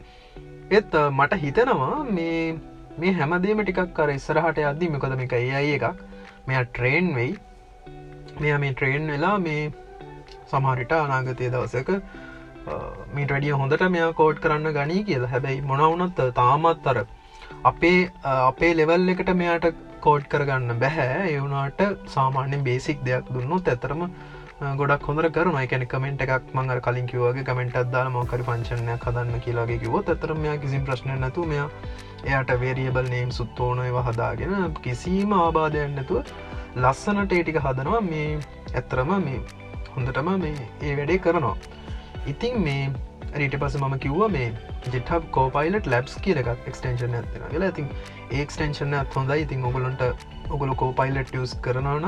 එත් 0.69 0.93
මට 1.11 1.41
හිතනවා 1.43 2.03
මේ 2.05 2.55
මේ 2.99 3.13
හැමදේම 3.13 3.59
ටිකක් 3.63 3.91
කර 3.97 4.09
ඉස්සරහට 4.13 4.63
අද්දි 4.69 4.89
මකොද 4.89 5.13
මේක 5.17 5.33
ඒ 5.33 5.51
අයි 5.59 5.75
එකක්. 5.75 5.99
මෙයා 6.47 6.63
ට්‍රේන් 6.65 7.07
වෙයි. 7.15 7.35
මෙය 8.39 8.53
මේ 8.63 8.73
ට්‍රේන් 8.73 9.11
වෙලා 9.13 9.35
මේ 9.39 9.61
සමහරිට 10.51 10.93
අනාගතය 10.97 11.49
දවසක 11.53 11.89
මීට 13.15 13.33
වැඩිය 13.33 13.57
හොඳට 13.61 13.83
මෙයා 13.95 14.13
කෝඩ් 14.13 14.39
කරන්න 14.45 14.75
ගනී 14.77 15.03
කියලා. 15.03 15.31
හැබැයි 15.33 15.61
මොනවුනත් 15.71 16.23
තාමත් 16.39 16.87
අර 16.93 16.97
අපේ 17.63 17.99
අපේ 18.23 18.71
ලෙවල් 18.79 19.13
එකට 19.13 19.29
මෙයාට 19.41 19.67
කෝඩ් 20.01 20.25
කරගන්න 20.33 20.79
බැහැ. 20.79 21.19
ඒවුනාට 21.27 21.85
සාමාන්‍යෙන් 22.15 22.65
බේසික් 22.67 23.05
දෙයක් 23.05 23.31
දුන්නොත් 23.35 23.71
ඇතරම 23.73 24.03
ගොඩක් 24.77 25.07
හොඳර 25.07 25.29
කරන 25.29 25.57
එකන 25.57 25.83
කමෙන්ට් 25.85 26.21
එකක් 26.25 26.53
මංගර 26.53 26.79
කලින් 26.81 27.07
කිවගේ 27.07 27.43
කමෙන්ට් 27.43 27.75
අදාල 27.77 28.07
මොකරි 28.09 28.43
පංචනය 28.43 28.97
කදන්න 28.97 29.43
කියලාගේ 29.45 29.79
කිවොත් 29.79 30.09
ඇතරම 30.09 30.39
මෙයා 30.39 30.57
කිසි 30.57 30.79
ප්‍රශ්න 30.87 31.19
නැතු 31.23 31.45
මෙයා 31.45 31.69
එයට 32.27 32.53
වේරියබල් 32.63 33.09
නේම් 33.11 33.31
සුත්තෝනයව 33.31 33.99
හදාගෙන 34.07 34.55
කිසිීම 34.81 35.35
ආබාධයන්නතුව 35.35 36.31
ලස්සනට 36.83 37.31
ඒටික 37.35 37.59
හදනවා 37.65 38.01
මේ 38.07 38.29
ඇත්තරම 38.77 39.11
මේ 39.25 39.41
හොඳටම 39.95 40.31
මේ 40.45 40.55
ඒ 40.87 40.95
වැඩේ 40.97 41.19
කරනවා. 41.25 41.55
ඉතින් 42.31 42.57
මේ 42.65 42.81
රීට 43.41 43.55
පස 43.61 43.77
මම 43.79 43.95
කිව්ව 44.03 44.25
මේ 44.35 44.47
ජෙටහබ් 44.95 45.29
කෝපයිලට 45.37 45.87
ලැබ්ස් 45.93 46.17
කියලකත් 46.25 46.67
එක්ස්ටේෂන් 46.71 47.15
ඇතින 47.19 47.47
කියලා. 47.53 47.69
ඉතින් 47.73 47.87
ඒක්ස්ටේෂන 48.39 48.97
හොඳයි. 49.15 49.39
ඉතින් 49.45 49.65
ඔගොලොන්ට 49.69 50.03
ඔගොල 50.49 50.73
කෝපයිලට 50.81 51.33
ියස් 51.39 51.55
කරනවන 51.67 52.05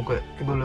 ඕක 0.00 0.10
ඉගොල 0.42 0.64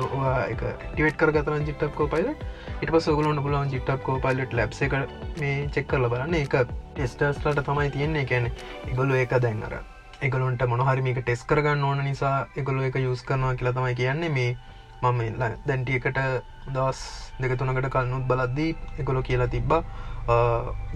එක 0.53 0.63
ටිවට 0.63 1.19
කරගතන 1.21 1.67
ජිටක් 1.69 1.93
කෝපයිලට 1.99 2.45
ඉට 2.81 2.93
පස 2.95 3.11
ගලොන්න 3.19 3.43
පුලන් 3.45 3.75
ජිටක් 3.75 4.01
කෝපයිලට 4.07 4.57
ලැබ් 4.61 4.73
එක 4.87 4.97
මේ 5.41 5.67
චෙක්කල 5.77 6.09
බලන්න. 6.15 6.39
එක 6.41 6.57
ටෙස්ටර්ස්ලට 6.95 7.63
තමයි 7.69 7.93
තියෙන්නේ. 7.97 8.25
කැන 8.33 8.51
ඉගොලු 8.93 9.21
ඒක 9.21 9.37
දැන්න්නර 9.45 9.77
එකලොන්ට 10.25 10.61
මොනහරිමික 10.71 11.17
ටෙස් 11.21 11.41
කරගන්න 11.49 11.83
ඕන 11.87 11.99
නිසා 12.09 12.35
එකගොලු 12.59 12.83
එක 12.89 12.95
යුස් 13.03 13.21
කරනවා 13.27 13.55
කියලා 13.59 13.77
තමයි 13.77 13.95
කියන්නේ. 14.01 14.29
මේ 14.37 14.57
මම 15.01 15.19
දැන්ටියකට 15.67 16.19
දස් 16.75 17.01
දෙකතුනකට 17.41 17.89
කල්නුත් 17.95 18.23
බලද්දී 18.29 18.71
එකගොලො 18.99 19.21
කියලා 19.27 19.47
තිබ්බා 19.55 19.81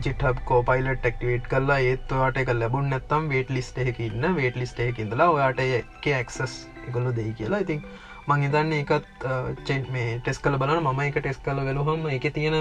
ජිටහබ් 0.06 0.40
කෝපයිල 0.50 0.88
ටෙක්ටිවේට් 0.94 1.46
කරලා 1.52 1.80
ඒත්වාට 1.90 2.40
එක 2.44 2.50
ලැබුන් 2.62 2.90
නැත්තම් 2.94 3.30
වේට 3.34 3.54
ලිස්ට 3.58 3.78
එක 3.78 4.00
ඉන්න. 4.08 4.26
වේට 4.40 4.58
ලිස්ට 4.62 4.80
එක 4.88 5.04
ඉඳලා 5.04 5.30
ඔයාට 5.36 5.62
එක 5.68 6.08
ඇක්සස් 6.22 6.56
එකගොලු 6.88 7.14
දෙයි 7.20 7.36
කියලා. 7.42 7.62
ඉතින් 7.66 7.86
මං 8.28 8.44
හිතන්න 8.46 8.74
එකත් 8.80 9.28
චෙන් 9.68 9.86
මේ 9.94 10.18
ටෙස් 10.20 10.42
කල 10.42 10.58
බලන 10.64 10.82
මම 10.82 11.00
එක 11.06 11.22
ටෙස් 11.22 11.40
කල 11.46 11.62
වෙලුහම 11.70 12.10
එක 12.18 12.28
තියෙන 12.34 12.58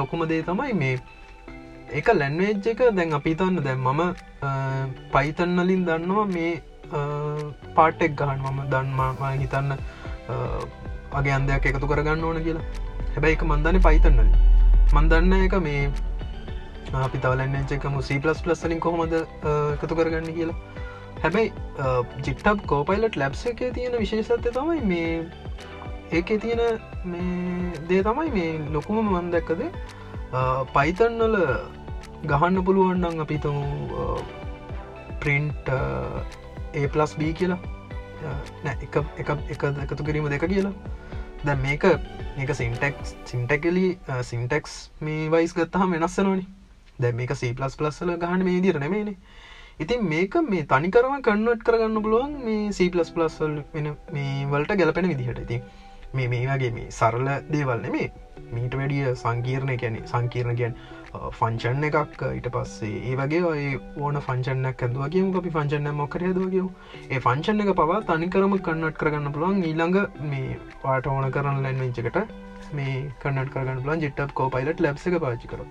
ලොකුම 0.00 0.26
දේ 0.32 0.42
තමයි 0.48 0.74
මේ 0.82 0.98
එක 1.90 2.08
ලැන්වේජ් 2.20 2.66
එක 2.72 2.80
දැන් 2.96 3.12
අපිතන්න 3.18 3.62
දැන් 3.66 3.78
මම 3.78 4.02
පයිතන්නලින් 5.12 5.84
දන්නවා 5.88 6.26
මේ 6.34 6.52
පාටෙක් 7.76 8.16
ගහන් 8.20 8.42
මම 8.42 8.60
දන්මා 8.72 9.30
හිතන්න 9.42 9.78
අගේ 11.12 11.34
අන්දයක් 11.38 11.66
එකතු 11.70 11.86
කරගන්න 11.86 12.24
ඕන 12.24 12.42
කියලා. 12.46 12.64
හැබැයි 13.14 13.36
එක 13.38 13.44
මන්දන 13.46 13.80
පයිතන්නල 13.88 14.30
මන්දන්න 14.94 15.32
එක 15.46 15.54
මේ 15.66 15.90
අපි 17.06 17.18
තවලන්න 17.18 17.74
එක 17.76 17.84
මුසි 17.96 18.18
පලස් 18.24 18.42
පලස්සලින් 18.42 18.80
කොහොමද 18.80 19.14
එකතු 19.14 19.94
කරගන්න 19.94 20.32
කියලා. 20.38 20.56
හැබැයි 21.22 21.52
ජිට්ටබ් 22.24 22.66
කෝපයිලට 22.72 23.16
ලැබ්ස 23.22 23.46
එකේ 23.52 23.70
තියෙන 23.78 23.94
විශේෂත්ය 24.02 24.52
තමයි 24.58 24.82
මේ 24.90 25.12
ඒක 26.12 26.34
තියෙන 26.42 26.60
දේ 27.88 28.02
තමයි 28.08 28.30
මේ 28.36 28.52
ලොකුම 28.74 29.00
මන්දැක්කද 29.14 29.62
පයිතන්නල 30.74 31.36
ගහන්න 32.24 32.64
පුළුවන්ඩන් 32.64 33.20
අපි 33.24 33.38
තම 33.44 33.58
ප්‍රින්ට් 35.20 35.72
ඒපලස් 36.82 37.16
බී 37.20 37.32
කියලා. 37.40 37.58
එක 38.84 38.96
එක 39.22 39.30
එක 39.54 39.64
එකතු 39.84 40.04
කිරීම 40.04 40.28
දෙක 40.34 40.46
කියලා. 40.48 40.72
දැ 41.44 41.56
මේක 41.64 41.84
මේක 42.36 42.50
සින්ටෙක්ස් 42.60 43.16
සින්ටකලි 43.24 43.88
සින්ටෙක්ස් 44.30 44.76
මේ 45.00 45.30
වයිස් 45.34 45.52
ගත්තහම 45.56 45.92
වෙනස්සනනි 45.96 46.46
දැ 47.00 47.12
මේක 47.12 47.34
සීපලස් 47.42 47.76
පලස්සල 47.76 48.16
ගහන 48.22 48.44
මේ 48.48 48.60
දිර 48.64 48.78
නෙමේන 48.84 49.10
ඉතින් 49.78 50.08
මේක 50.12 50.34
මේ 50.50 50.64
තනිකරම 50.72 51.16
කන්නුවට් 51.26 51.64
කරගන්න 51.66 52.02
පුළුවන් 52.04 52.32
මේ 52.44 52.72
සීපලස් 52.78 53.10
පලස්වල් 53.14 53.58
වෙන 53.74 53.88
මේ 54.14 54.46
වලට 54.52 54.78
ගැලපෙන 54.80 55.08
විදිහට. 55.12 55.42
ඉතින් 55.44 55.62
මේ 56.14 56.28
මේ 56.32 56.46
වගේ 56.48 56.72
මේ 56.76 56.90
සරල 56.98 57.28
දේවල් 57.52 57.80
නෙමේ 57.86 58.08
මීට 58.54 58.74
වැඩිය 58.80 59.12
සංකීර්ණය 59.22 59.76
කැනෙ 59.82 60.00
සංකීර්ණ 60.12 60.56
ගැන් 60.60 60.74
ෆංචන් 61.30 61.84
එකක් 61.88 62.22
ඊට 62.28 62.48
පස්සේ 62.54 63.00
ඒ 63.10 63.16
වගේ 63.20 63.42
ඔය 63.50 63.62
ඕන 63.98 64.18
ෆංචනක් 64.20 64.82
ඇදවගේ 64.86 65.24
අපි 65.40 65.52
ෆංචන 65.56 65.88
මොකර 66.00 66.24
දවගේ 66.28 66.64
ඒ 67.10 67.20
ෆංචන් 67.26 67.62
එක 67.64 67.70
පවා 67.80 68.00
තනිකරම 68.08 68.56
කන්නට් 68.58 68.98
කරගන්න 69.00 69.32
පුළුවන්. 69.34 69.62
ඊළඟ 69.64 69.98
මේ 70.30 70.58
වාට 70.84 71.06
ඕන 71.06 71.30
කරන්න 71.36 71.62
ලැන්වෙච්චකට 71.64 72.18
මේ 72.72 72.96
කන්නට 73.22 73.52
කරගන්න 73.54 73.82
පුලන් 73.84 74.04
ජිට්ටප් 74.04 74.34
කෝපයිලට 74.40 74.80
ලැබ්ස 74.80 75.06
එක 75.06 75.18
පාචි 75.24 75.52
කර 75.52 75.64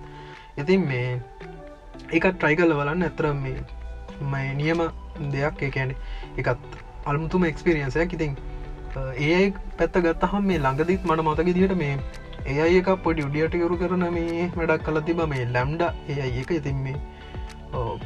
ඉතින් 0.57 0.87
මේ 0.87 1.19
එක 2.11 2.27
ට්‍රයි 2.31 2.55
කල 2.55 2.75
බලන්න. 2.79 3.07
ඇතර 3.09 3.31
මේ 3.35 3.59
මයි 4.33 4.51
නියම 4.61 4.83
දෙයක්. 5.31 5.63
එකන 5.63 5.95
එකත් 6.37 6.81
අල්මුතුම 7.05 7.45
එක්ස්පිරියන්සයක් 7.45 8.13
ඉතින් 8.13 8.37
ඒ 8.95 9.41
පැත්ත 9.77 9.97
ගත්තහම් 10.03 10.45
මේ 10.51 10.59
ළඟදිත් 10.59 11.03
මට 11.05 11.23
මතක 11.23 11.53
දිට 11.57 11.75
මේ 11.77 11.97
ඒ 12.45 12.69
ඒක 12.69 12.89
පොඩි 13.03 13.27
උඩියටකරු 13.27 13.77
කරන 13.77 14.07
මේ 14.13 14.47
වැඩක් 14.55 14.87
කල 14.87 15.01
තිබ 15.01 15.21
මේ 15.33 15.51
ලැම්ඩ 15.51 15.83
ඒ 15.83 16.31
ඒක 16.31 16.51
ඉතින් 16.51 16.81
මේ 16.85 16.97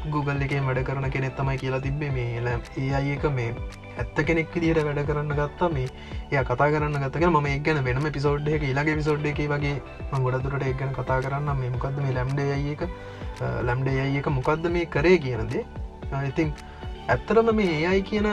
Google 0.05 0.41
එක 0.41 0.53
වැඩ 0.65 0.81
කරන 0.83 1.09
කෙනෙත් 1.11 1.35
තමයි 1.37 1.57
කියලා 1.57 1.81
තිබේ 1.81 2.11
මේ 2.11 2.41
ලැම් 2.41 2.61
ඒ 2.77 2.89
අයි 2.93 3.11
එක 3.15 3.25
මේ 3.29 3.53
ඇත්ත 3.97 4.21
කෙනෙක් 4.25 4.53
දිට 4.55 4.79
වැඩ 4.79 5.01
කරන්න 5.05 5.33
ගත්තා. 5.39 5.69
මේ 5.69 5.87
එය 6.31 6.43
කතා 6.43 6.69
කරන්න 6.73 6.97
ගත්තක 7.03 7.29
ම 7.29 7.45
ඒගන 7.45 7.81
වෙනම 7.83 8.07
පිසෝඩ් 8.11 8.47
එක 8.47 8.63
ඉලාගේ 8.63 8.95
පිසෝඩ් 8.95 9.25
එක 9.25 9.41
වගේ 9.53 9.75
මංගොඩතුරට 10.11 10.63
ඒගන 10.63 10.93
කතා 10.93 11.19
කරන්න 11.21 11.59
මේ 11.61 11.69
මොකක්ද 11.69 11.99
මේ 11.99 12.13
ලැම්ඩ 12.13 12.39
අයි 12.39 12.73
එක? 12.73 12.87
ලැම්ඩ 13.63 13.87
අයි 13.87 14.17
එක 14.17 14.29
මොකක්ද 14.29 14.69
මේ 14.69 14.85
කරේ 14.87 15.17
කියනදේ 15.17 15.65
ඉතින් 16.27 16.53
ඇත්තරම 17.07 17.51
මේ 17.55 17.75
ඒ 17.75 17.87
අයි 17.87 18.01
කියන 18.03 18.29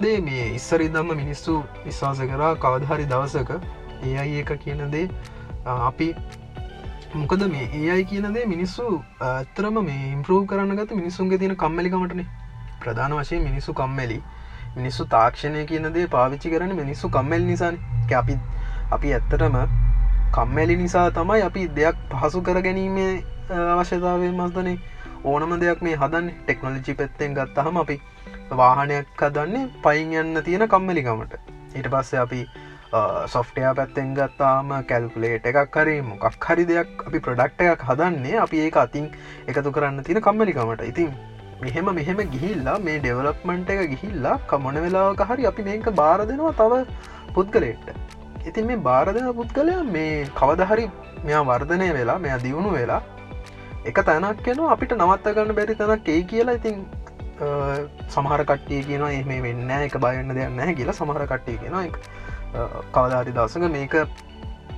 දේ 0.00 0.20
මේ 0.20 0.44
ඉස්සරි 0.54 0.88
දම්ම 0.88 1.16
මිනිස්සු 1.16 1.62
විශ්වාස 1.84 2.22
කරා 2.26 2.52
කවදහරි 2.56 3.08
දවසක 3.14 3.56
ඒ 4.02 4.18
අයි 4.18 4.44
එක 4.44 4.54
කියනදේ 4.58 5.08
අපි 5.66 6.08
මොකද 7.14 7.42
මේ 7.50 7.68
ඒයි 7.74 8.04
කියනදේ 8.04 8.44
මිනිස්සු 8.46 8.84
ඇත්තරම 9.28 9.78
මේ 9.86 10.02
ඉම්පරූ 10.08 10.40
කරන්න 10.46 10.76
ගත 10.78 10.98
මිනිසුන්ගේ 10.98 11.38
තියෙන 11.38 11.56
කම්මලිකමටන 11.56 12.20
ප්‍රධාන 12.80 13.14
වශයෙන් 13.14 13.42
මිනිස්සු 13.42 13.74
කම්මැලි. 13.74 14.18
මිනිස්සු 14.76 15.06
තාක්ෂණය 15.06 15.64
කියනදේ 15.66 16.06
පාවිච්චි 16.06 16.50
කරන 16.50 16.74
මිනිස්සු 16.74 17.10
කම්මැල් 17.10 17.42
නිසාන්. 17.42 17.78
අපි 18.14 18.38
අපි 18.90 19.14
ඇත්තටම 19.14 19.56
කම්මැලි 20.32 20.76
නිසා 20.76 21.06
තමයි 21.10 21.42
අපි 21.42 21.64
දෙයක් 21.78 21.98
පහසු 22.12 22.42
කර 22.42 22.62
ගැනීමේ 22.62 23.10
අවශ්‍යතාවය 23.72 24.30
මස්දනේ. 24.32 24.76
ඕනම 25.24 25.56
දෙයක් 25.60 25.82
මේ 25.82 25.96
හදන් 25.96 26.30
ටෙක්නොලජි 26.36 26.94
පැත්තෙන් 26.94 27.34
ගත්තහම 27.34 27.82
අපි 27.82 28.00
වාහනයක් 28.52 29.22
හදන්නේ 29.22 29.66
පයින් 29.82 30.14
යන්න 30.14 30.42
තියෙන 30.44 30.68
කම්මලිකමට 30.68 31.36
ඊට 31.74 31.90
පස්සේ 31.90 32.20
අපි 32.20 32.40
සොෆ්ටය 33.28 33.62
පැත්තෙන් 33.72 34.10
ගත්තාම 34.14 34.74
කැල්කුලේට 34.84 35.46
එකක් 35.46 35.76
හරි 35.76 35.96
මොකක් 36.02 36.46
හරි 36.46 36.64
දෙයක් 36.66 37.06
අපි 37.06 37.20
ප්‍රඩක්ට 37.20 37.64
එකක් 37.66 37.86
හදන්නේ 37.88 38.36
අපි 38.40 38.60
ඒ 38.62 38.74
අතින් 38.78 39.08
එකතු 39.46 39.72
කරන්න 39.72 40.02
තියෙන 40.02 40.22
කම්මලිකමට 40.22 40.84
ඉතින් 40.84 41.10
මෙහෙම 41.60 41.88
මෙහෙම 41.92 42.22
ගිහිල්ලා 42.28 42.76
මේ 42.80 42.98
ඩෙවලප්මන්ට 42.98 43.72
එක 43.74 43.82
ගිහිල්ලා 43.92 44.36
කමොන 44.46 44.78
වෙලාවක 44.80 45.22
හරි 45.26 45.46
අපි 45.46 45.62
මේක 45.62 45.88
බාර 45.94 46.18
දෙනවා 46.24 46.54
තව 46.54 46.82
පුද්ගලෙට්ට 47.32 48.46
ඉතින් 48.46 48.66
මේ 48.66 48.82
බාරදන 48.82 49.28
පුද්ගලය 49.34 49.76
මේ 49.90 50.12
කවදහරි 50.34 50.86
මෙයා 51.22 51.44
වර්ධනය 51.44 51.88
වෙලා 51.94 52.18
මෙයා 52.18 52.38
දියුණු 52.40 52.72
වෙලා 52.72 53.00
එක 53.84 53.98
තැනක් 54.02 54.44
කියන 54.44 54.62
අපිට 54.68 54.94
නවත්ත 54.96 55.34
ගන්න 55.34 55.58
බැරි 55.58 55.76
තැනක් 55.76 56.08
ඒ 56.10 56.22
කියලා 56.26 56.56
ඉතින් 56.56 56.78
සමහර 58.08 58.44
කට්ටිය 58.44 58.84
කියන 58.84 59.02
එහම 59.08 59.32
වෙන්න 59.42 59.74
එක 59.78 59.98
බයන්න 60.00 60.32
දෙයන්න 60.32 60.74
කියලා 60.74 60.94
සමහර 60.94 61.26
කට්ටිය 61.26 61.58
කියෙන 61.58 61.76
එක 61.80 61.98
කවදාරි 62.96 63.36
දසක 63.38 63.72
මේක 63.76 63.94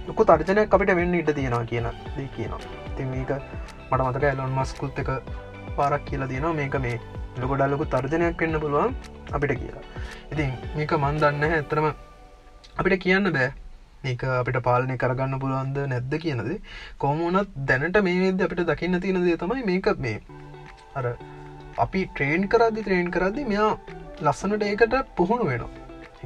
ලොකු 0.08 0.28
තර්ජනයක් 0.30 0.74
අපිට 0.76 0.94
වෙන්න 1.00 1.14
ඉට 1.20 1.30
තියෙනවා 1.38 1.68
කියන 1.70 1.86
දී 2.16 2.28
කියනවා. 2.36 2.60
ති 2.96 3.04
මේක 3.12 3.30
මට 3.90 4.00
මතක 4.06 4.24
ඇලොන් 4.30 4.52
මස්කුත් 4.58 4.98
එක 5.04 5.10
පාරක් 5.78 6.04
කියලා 6.10 6.30
තියෙනවා 6.32 6.58
මේක 6.60 6.76
මේ 6.86 6.98
ලොකොඩල්ලොකු 7.42 7.86
තර්ජනයක් 7.94 8.42
වෙන්න 8.42 8.60
පුළුවන් 8.64 8.94
අපිට 9.36 9.54
කියලා. 9.62 9.84
ඉතින් 10.32 10.52
මේක 10.76 10.92
මන් 10.98 11.18
දන්න 11.24 11.56
ඇතරම 11.58 11.88
අපිට 12.80 13.02
කියන්න 13.04 13.32
බෑ. 13.36 13.50
ඒක 14.10 14.22
අපිට 14.40 14.58
පාලනය 14.68 14.96
කරගන්න 15.02 15.40
පුළුවන්ද 15.42 15.78
නැද්ද 15.92 16.14
කියනද? 16.24 16.50
කොමුණත් 17.02 17.50
දැනට 17.70 17.98
මේ 18.08 18.18
විද 18.22 18.46
අපිට 18.46 18.64
දකින්න 18.70 19.00
තියෙන 19.04 19.20
දේ 19.26 19.36
තමයි 19.42 19.66
මේක 19.70 19.90
මේ 20.06 20.18
අර 20.98 21.06
අපි 21.84 22.00
ට්‍රේන් 22.06 22.48
කරදදි 22.54 22.82
ට්‍රේන් 22.82 23.12
කරදදි 23.16 23.44
මෙයා 23.52 23.70
ලස්සනට 24.26 24.66
ඒකට 24.70 24.98
පුහුණු 25.20 25.46
වෙනවා. 25.52 25.70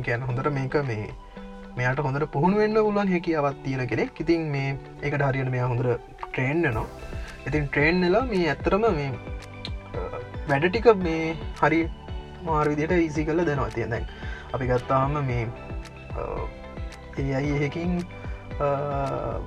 ගැන 0.06 0.22
හොඳට 0.28 0.50
මේක 0.58 0.76
මේ 0.90 1.06
මෙයාට 1.76 2.00
හොඳට 2.00 2.26
පුහුණු 2.30 2.56
වෙන්න 2.56 2.78
පුලන් 2.78 3.08
හැකියාවත් 3.08 3.62
තියෙන 3.64 3.88
කෙනෙක්. 3.88 4.20
ඉතින් 4.20 4.42
මේ 4.50 4.68
එකට 5.02 5.22
හරියට 5.22 5.50
මෙයා 5.50 5.68
හොඳට 5.68 5.90
ට්‍රේන්් 6.22 6.62
නවා 6.66 6.86
ඉතින් 7.46 7.68
ට්‍රේන්් 7.68 8.04
එලා 8.04 8.24
මේ 8.26 8.48
ඇත්තරම 8.48 8.86
මේ 8.92 9.10
වැඩ 10.48 10.66
ටික 10.66 10.88
මේ 10.98 11.36
හරි 11.60 11.80
මාර්විදියට 12.42 12.98
ඉසි 13.00 13.24
කල 13.24 13.44
දෙනවා. 13.44 13.70
තිය 13.70 13.86
දැන් 13.86 14.06
අපි 14.52 14.66
ගත්තාම 14.66 15.16
මේ 15.24 15.44
ඒ 17.18 17.30
අයි 17.34 17.50
එහෙකින් 17.52 17.96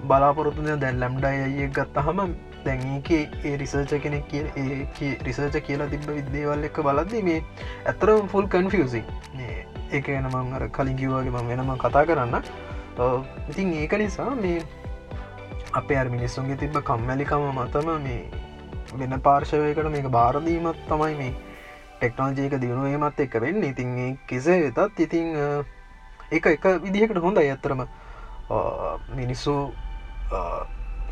බලාපොරොත්තුද 0.08 0.70
දැන් 0.78 1.00
ලැම්ඩයි 1.00 1.46
අය 1.46 1.70
ගත්තහම 1.72 2.20
දැන්ඒක 2.66 3.10
ඒ 3.14 3.56
රිසර්ච 3.58 3.96
කෙනෙක් 4.00 4.28
කිය 4.30 5.14
රිසර්ච 5.22 5.58
කියලා 5.62 5.90
තිබ 5.90 6.10
විද්‍යවල් 6.10 6.70
එක 6.70 6.82
බලද්දි 6.82 7.24
මේ 7.24 7.40
ඇතරම් 7.86 8.28
ෆුල් 8.28 8.48
කන්ෆියසි 8.50 9.04
ඒක 9.92 10.10
එන 10.10 10.28
මං 10.32 10.54
අර 10.54 10.68
කලින් 10.70 10.98
කිව්වාගේ 10.98 11.32
ම 11.32 11.48
වෙනම 11.50 11.72
කතා 11.78 12.06
කරන්න. 12.06 12.44
ඉතින් 13.50 13.74
ඒක 13.74 13.94
නිසා 13.94 14.36
මේ 14.36 14.64
අපේ 15.74 15.98
අර 15.98 16.08
මිනිස්සුන්ගේ 16.10 16.58
තිබ්බ 16.58 16.78
කම්මැලිකම 16.84 17.46
මතම 17.52 17.90
මේ 18.04 18.30
වෙන 19.00 19.22
පාර්ශවයකට 19.22 19.92
මේක 19.92 20.08
බාරදීමත් 20.10 20.82
තමයි 20.90 21.16
මේ 21.22 21.34
ටෙක්නෝජයක 22.00 22.58
දියුණුවීමත් 22.62 23.20
එක 23.20 23.40
වෙන්න. 23.42 23.64
ඉතින් 23.64 24.18
කෙසේ 24.28 24.72
වෙතත් 24.78 25.00
ඉතිං 25.00 25.28
එක 26.32 26.46
එක 26.48 26.66
විදිහකට 26.84 27.22
හොඳ 27.22 27.38
ඇත්තරම 27.38 27.86
මිනිස්සු 29.16 29.56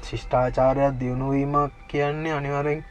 ශිෂ්ඨාචාරයක් 0.04 1.00
දියුණුවීමක් 1.00 1.72
කියන්නේ 1.88 2.34
අනිවරෙන් 2.34 2.84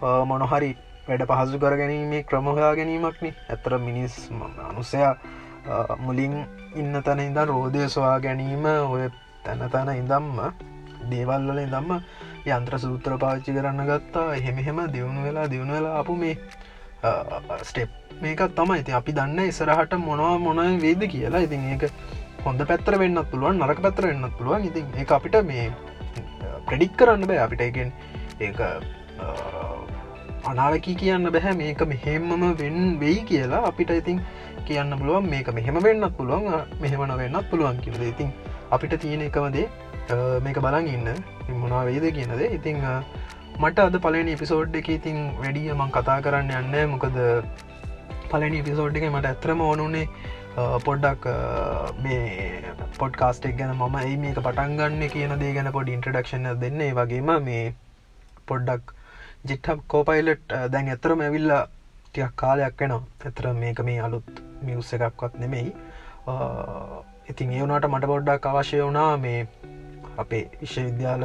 මොනොහරි 0.00 0.76
වැඩ 1.08 1.24
පහසු 1.30 1.58
කර 1.62 1.76
ගැනීමේ 1.80 2.22
ක්‍රමහයා 2.28 2.74
ගැනීමක්න 2.80 3.32
ඇතර 3.54 3.78
මිනිස් 3.78 4.14
අනුසයා 4.68 5.14
මුලින් 6.06 6.36
ඉන්න 6.74 7.02
තැන 7.04 7.20
ඉඳන් 7.20 7.48
රෝධය 7.48 7.88
සොයා 7.88 8.20
ගැනීම 8.20 8.64
ඔය 8.66 9.08
තැන 9.44 9.64
තැන 9.74 9.90
ඉදම්ම 9.94 10.38
දේවල්වල 11.10 11.60
ඉදම්ම 11.64 11.90
යන්ත්‍ර 12.46 12.76
සූත්‍ර 12.84 13.16
පාච්චි 13.22 13.56
කරන්න 13.56 13.86
ගත්තා. 13.90 14.26
එහෙමහෙම 14.38 14.80
දියුණු 14.94 15.24
වෙලා 15.26 15.46
දියුණු 15.52 15.76
වෙලා 15.76 15.94
අපපු 16.00 16.16
මේ 16.16 16.34
ස්ටෙප් 17.62 17.90
මේකත් 18.22 18.54
තමයි. 18.58 18.80
ඉති 18.82 18.92
අපි 19.00 19.16
දන්න 19.18 19.48
ඉසරහට 19.52 19.96
මොනවා 20.08 20.38
මොන 20.38 20.60
වේද 20.84 21.04
කියලා. 21.14 21.44
ඉතින් 21.46 21.64
ඒක 21.72 21.88
හොඳ 22.44 22.60
පැත්තර 22.70 22.98
වෙන්නත් 22.98 23.24
පුළුවන් 23.30 23.60
නරක 23.60 23.80
පැත්තර 23.86 24.08
වෙන්නත් 24.10 24.36
පුළුවන්. 24.38 24.68
ඉතින් 24.70 24.86
ඒ 24.96 25.06
අපිට 25.18 25.40
මේ 25.44 25.72
ප්‍රඩික් 26.68 26.96
කරන්න 26.98 27.26
බෑ. 27.28 27.40
අපිට 27.46 27.60
එකෙන් 27.60 27.92
ඒ 28.40 28.52
අනාවකි 30.50 30.94
කියන්න 31.00 31.30
බැහැ 31.36 31.54
මේක 31.60 31.82
මෙහෙම්මම 31.92 32.42
වෙන් 32.62 32.78
වෙයි 33.02 33.20
කියලා. 33.30 33.62
අපිට 33.70 33.90
ඉතින් 34.00 34.18
කියන්න 34.68 34.96
පුළුවන් 35.00 35.28
මේක 35.34 35.48
මෙහෙම 35.58 35.78
වෙන්නත් 35.86 36.10
පුළුවන් 36.18 36.48
මෙහෙමන 36.84 37.12
වෙන්නත් 37.22 37.50
පුළුවන් 37.50 37.78
කියලද 37.84 38.02
ඉතින් 38.12 38.32
අපිට 38.76 38.96
තියෙන 39.04 39.22
එකමදේ 39.28 39.66
මේක 40.46 40.58
බලන් 40.66 40.88
ඉන්න. 40.94 41.08
මොනා 41.62 41.84
වේද 41.90 42.06
කියනද 42.18 42.42
ඉතිං 42.58 42.80
මට 43.62 43.78
අද 43.88 43.96
පලනි 44.06 44.32
එපිසෝඩ් 44.36 44.76
එක 44.80 44.88
ඉතින් 44.96 45.18
වැඩිය 45.42 45.74
මං 45.74 45.92
කතා 45.96 46.18
කරන්න 46.26 46.50
යන්න 46.60 46.90
මොකද 46.94 47.18
පලනි 48.32 48.62
පිසෝඩ් 48.68 48.98
එක 49.00 49.06
මට 49.10 49.30
ඇතරම 49.32 49.62
ඕනුනේ 49.68 50.06
පොඩ්ඩක් 50.86 51.24
මේ 52.04 52.74
පොඩ්කාස්ටෙක් 52.98 53.56
ගැන 53.60 53.72
මම 53.76 53.96
ඒ 54.00 54.16
මේක 54.24 54.40
පටන්ගන්න 54.48 55.08
කියන 55.14 55.32
දේ 55.44 55.54
ගැන 55.56 55.70
පොඩි 55.78 55.96
ඉන්ට්‍රඩක්ෂණ 55.98 56.60
දෙන්නේ. 56.64 56.90
වගේම 57.00 57.32
මේ 57.48 57.64
පොඩ්ඩක් 58.50 58.94
ජිට්හබ් 59.48 59.80
කෝපයිලට් 59.92 60.52
දැන් 60.72 60.86
ඇතරම 60.92 61.22
ඇවිල්ලා 61.24 61.62
ටියක් 62.04 62.32
කාලයක් 62.42 62.78
වෙනවා. 62.80 63.02
ඇතර 63.26 63.46
මේක 63.62 63.80
මේ 63.88 63.98
අලුත් 64.06 64.28
මියස් 64.66 64.92
එකක්වත් 64.96 65.34
නෙමෙයි. 65.42 65.72
ඉතින් 67.30 67.52
ඒ 67.56 67.60
වුණට 67.62 67.88
මට 67.90 68.10
පොඩ්ඩක් 68.12 68.48
අවශ්‍ය 68.50 68.80
වුණා 68.84 69.10
මේ 69.24 69.40
අපේ 70.22 70.42
විශ්ව 70.60 70.86
විද්‍යාල 70.88 71.24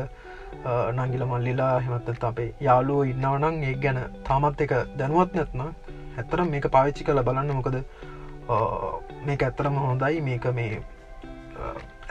නංගිල 0.97 1.23
මල්ලිලා 1.31 1.73
හෙමත්තත් 1.85 2.27
අපේ 2.31 2.49
යාලුව 2.67 3.07
ඉන්නවනං 3.13 3.63
ඒ 3.69 3.73
ගැන 3.85 3.99
තාමත් 4.27 4.61
එක 4.67 4.75
දැනුවත් 4.99 5.39
නැත්න 5.39 5.65
ඇත්තරම් 5.65 6.53
මේක 6.53 6.69
පාවිච්චි 6.75 7.07
කළ 7.07 7.25
බලන්න 7.29 7.55
මොකද 7.59 7.77
මේක 9.27 9.41
ඇත්තරම 9.49 9.81
හොඳයි. 9.87 10.21
මේක 10.29 10.45
මේ 10.59 10.83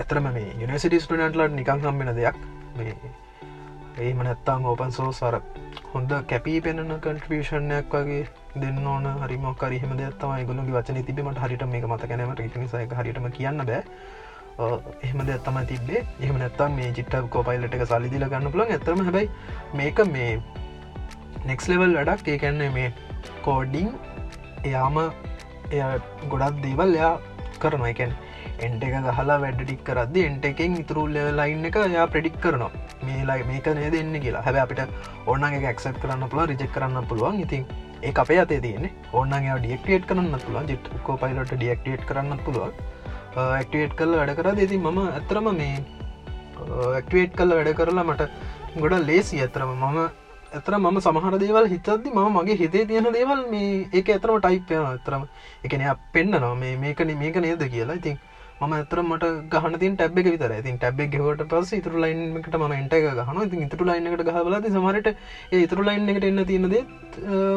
ඇතරම 0.01 0.33
මේ 0.37 0.51
යුනිසිටි 0.65 1.05
ස්ටනට්ලට 1.05 1.57
නිකං 1.61 1.89
හම්බෙන 1.89 2.17
දෙයක්. 2.21 2.37
මේ 2.79 2.95
ඒම 4.07 4.21
නැත්තං 4.27 4.69
ඕපන් 4.71 4.93
සෝ 4.97 5.09
සර 5.13 5.37
හොඳ 5.95 6.13
කැපී 6.31 6.59
පෙනෙන 6.67 6.93
කන්ට්‍රියෂණයක් 7.05 7.95
වගේ 7.95 8.23
දෙන්න 8.63 8.87
ඕන. 8.93 9.07
හරිමක් 9.23 9.65
හරිහම 9.69 9.93
දෙත්තමයි 10.01 10.47
ගොලුගේ 10.51 10.77
වචන 10.77 10.99
තිබීමට 11.09 11.43
හරිට 11.45 11.65
මේ 11.73 11.91
මත 11.91 12.09
කැනීමට 12.13 12.59
නිසාය 12.63 12.89
හරිටම 13.01 13.29
කියන්න 13.39 13.65
බෑ. 13.71 13.83
එහෙම 15.07 15.21
දෙත්තම 15.31 15.59
තිබේ 15.71 16.05
එහම 16.21 16.39
නැත්තම් 16.43 16.79
මේ 16.79 16.93
චිට 16.99 17.17
කෝපයිලට 17.35 17.75
එක 17.79 17.85
සල්ලිදිල 17.91 18.29
ගන්න 18.33 18.55
පුලන් 18.55 18.73
ඇතරම 18.77 19.03
හැබයි 19.09 19.27
මේක 19.81 20.05
මේ 20.15 20.31
නෙක්ස් 21.51 21.69
ලෙවල් 21.73 21.99
වැඩක්. 21.99 22.29
ඒකැන්නේ 22.35 22.71
මේ 22.79 22.89
කෝඩිං 23.49 23.93
එයාම 24.71 24.99
එය 25.71 25.83
ගොඩක් 26.33 26.65
දේවල් 26.65 26.97
එයා 27.01 27.15
කරනවා. 27.63 27.93
එකැන් 27.95 28.13
එන්ට 28.67 28.85
එක 28.87 28.95
ගහලා 29.07 29.39
වැඩ 29.45 29.61
ටික් 29.63 29.83
කරද 29.89 30.17
එන්ට 30.29 30.47
එකෙන් 30.51 30.77
ඉතුරු 30.83 31.03
ලෙවලයින් 31.17 31.67
එක 31.69 31.77
යා 31.97 32.07
ප්‍රඩික් 32.15 32.39
කරනවා. 32.45 32.71
මේලා 33.07 33.39
මේක 33.51 33.69
නේ 33.79 33.91
දෙන්න 33.95 34.15
කියලා. 34.25 34.45
හැබ 34.47 34.59
අපිට 34.65 34.81
ඔන්නගේ 35.33 35.67
ඇක්සප් 35.73 35.99
කරන්න 36.03 36.31
පුළ 36.33 36.47
රිජෙක් 36.53 36.73
කරන්න 36.77 37.09
පුළුවන්. 37.11 37.41
ඉතින් 37.47 37.65
ඒ 38.03 38.13
අපේ 38.25 38.41
අතේ 38.45 38.61
තියෙන 38.67 38.87
ඔන්නගේ 39.21 39.59
ඩියක්ටේට් 39.65 40.09
කරන්න 40.11 40.39
පුළුවන්. 40.45 40.71
ජෙට් 40.73 40.89
කෝ 41.09 41.17
පයිලට 41.25 41.55
ඩියක්ටේට් 41.57 42.07
කරන්න 42.11 42.45
පුළුවන්. 42.47 42.73
ඇක්ටේට් 43.37 43.93
කල් 43.99 44.15
වැඩ 44.21 44.37
කර 44.39 44.55
දෙති 44.61 44.79
මම 44.85 44.99
ඇතරම 45.09 45.51
මේ 45.61 45.75
ඇක්ටේට් 46.95 47.37
කල්ල 47.39 47.59
වැඩ 47.59 47.77
කරලා 47.81 48.09
මට 48.09 48.31
ගොඩ 48.83 49.05
ලේසි 49.11 49.45
ඇතරම 49.45 49.75
මම 49.77 49.99
ඇතර 50.57 50.75
ම 50.79 50.99
සමහර 51.07 51.35
දේවල් 51.43 51.67
හිතද්දි 51.73 52.15
ම 52.15 52.21
මගේ 52.37 52.57
හිතේ 52.63 52.85
තියෙන 52.91 53.09
දේවල් 53.17 53.43
මේ 53.53 53.87
ඒක 53.93 54.09
ඇතරම 54.15 54.41
ටයිප්යන 54.41 54.87
ඇතරම 54.91 55.29
එකන 55.65 55.85
පෙන්න්නනවා 56.15 56.55
මේ 56.63 56.75
මේකන 56.85 57.13
මේක 57.23 57.37
නේද 57.47 57.63
කියලා. 57.75 57.99
ඉතින් 58.01 58.19
ම 58.67 58.73
ඇතර 58.77 59.01
මට 59.03 59.27
ගහන 59.53 59.75
තින් 59.83 59.97
ටැබ් 59.97 60.17
එක 60.21 60.29
විතර 60.35 60.53
ඉතින් 60.59 60.79
ටැබ් 60.79 61.01
ගෙවට 61.15 61.43
පස 61.51 61.73
ඉතුර 61.79 61.95
ලයින් 62.05 62.23
එකට 62.41 62.57
ම 62.61 62.73
එන්ට 62.79 62.95
එක 62.99 63.05
ගහන 63.19 63.43
ඉතින් 63.45 63.61
ඉතුර 63.67 63.83
ලයින් 63.89 64.09
එකට 64.11 64.25
ගහල 64.29 64.57
සමරට 64.73 65.11
ඒ 65.11 65.61
ඉතුර 65.67 65.83
ලයින් 65.89 66.11
එකට 66.15 66.27
එන්න 66.31 66.45
තියෙනද 66.51 66.75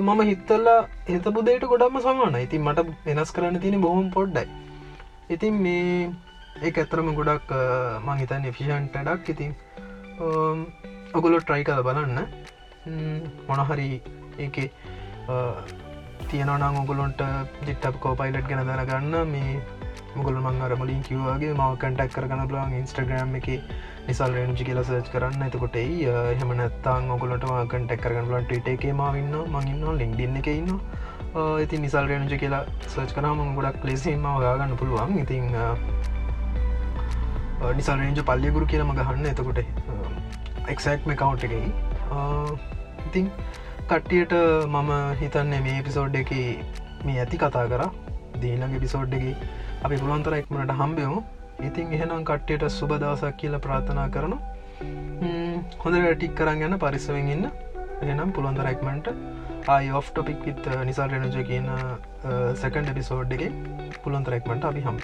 මම 0.08 0.22
හිත්තල්ලා 0.32 0.80
හිතපු 1.08 1.46
දේට 1.50 1.66
ගොඩක්ම 1.74 1.98
සමාන 2.08 2.38
ඉතින් 2.46 2.68
මට 2.68 2.86
වෙනස් 3.08 3.34
කරන්න 3.38 3.60
තියෙන 3.64 3.82
බොහොම 3.88 4.12
පොඩ්ඩයි. 4.18 4.48
ඉතින් 5.36 5.58
මේ 5.66 6.12
ඒ 6.62 6.72
ඇතරම 6.84 7.12
ගොඩක් 7.20 7.52
මං 8.06 8.22
හිතන්න 8.24 8.48
එෆිෂන්ට 8.52 8.96
ඩක් 9.02 9.30
ඉතින් 9.36 9.52
ඔගොලො 11.18 11.42
ට්‍රයි 11.42 11.64
කල 11.68 11.84
බලන්න. 11.90 12.20
මොනහරි 13.50 13.90
ඒක 14.46 14.58
තියනනම් 16.30 16.82
ඔගුලොන්ට 16.82 17.22
ජිට්ටප් 17.68 17.96
කෝපයිලට් 18.04 18.48
ගෙන 18.50 18.68
දැනගන්න. 18.70 19.16
මේ 19.34 19.62
මුගල 20.16 20.38
මංගර 20.46 20.74
මලින් 20.82 21.02
කිව්වාගේ 21.08 21.54
මව 21.58 21.72
කටක් 21.82 22.12
කරගන්න 22.16 22.50
පුලන් 22.52 22.74
ඉන්ස්ට්‍රග්‍රම් 22.80 23.36
එක 23.40 23.48
නිසල් 24.08 24.32
රෙන්ජි 24.38 24.64
කියල 24.68 24.80
සර්ච් 24.84 25.08
කරන්න. 25.14 25.44
එතකොටයි 25.48 26.10
හෙම 26.40 26.52
නැත්තාන් 26.62 27.12
ඔගොලට 27.16 27.46
කටක් 27.74 28.02
කරගන්න 28.06 28.34
ලට 28.40 28.62
ට 28.66 28.74
එක 28.76 28.84
මවින්න 29.00 29.36
මඟන්න 29.44 30.02
ලින්ක්ඩින්න 30.02 30.40
එක 30.42 30.50
ඉන්න 30.54 30.72
ඉති 31.66 31.82
නිසල් 31.86 32.10
රෙන්ජි 32.12 32.42
කියලා 32.42 32.64
සර්ච් 32.94 33.14
කරම 33.18 33.44
ගොඩක් 33.60 33.88
ලෙසිම 33.90 34.28
ගාගන්න 34.44 34.76
පුළුවන්. 34.82 35.16
ඉතිං 35.24 35.46
නිසල් 37.80 37.98
රේජ 38.04 38.22
පල්ලියගුරු 38.30 38.66
කියලම 38.74 38.94
ගහන්න. 39.00 39.26
එතකොට 39.32 39.60
එක්සක්ම 40.74 41.16
කවුන්් 41.22 41.38
එකයි 41.48 41.72
ඉතිං 43.08 43.26
කට්ටියට 43.90 44.34
මම 44.76 44.92
හිතන්නේ 45.22 45.62
මේ 45.66 45.82
පිසෝඩ් 45.88 46.16
එක 46.20 46.32
මේ 47.06 47.20
ඇති 47.24 47.38
කතා 47.44 47.66
කර. 47.72 47.84
දීලගේ 48.44 48.82
පිසෝඩ් 48.84 49.14
එක 49.18 49.26
අපි 49.82 49.96
පුළුවන්තර 49.98 50.34
එක්මට 50.36 50.74
හම්බයෝ 50.80 51.20
ඉතින් 51.62 51.94
එහෙනම් 51.96 52.24
කට්ටියට 52.24 52.66
සුබදවසක් 52.72 53.38
කියල 53.40 53.56
ප්‍රාථනා 53.60 54.08
කරනු 54.10 54.38
හොඳ 55.84 55.96
ටික් 56.14 56.34
කරන්න 56.36 56.66
යන්න 56.68 56.82
පරිස්සවෙන් 56.84 57.32
ඉන්න. 57.36 57.48
එහෙනම් 58.02 58.34
පුළුවන්තරයික්මට 58.36 59.10
ආයි 59.68 59.90
ඔෆ් 59.94 60.12
ටොපික් 60.12 60.46
විත් 60.48 60.70
නිසාල් 60.86 61.16
රෙනජ 61.16 61.40
කියන 61.50 61.72
සැකන්ඩ 62.56 62.94
පිසෝඩ් 62.94 63.36
එක 63.38 63.44
පුළුවන්තරයික්මට 64.04 64.70
අපි 64.70 64.86
හම් 64.88 65.02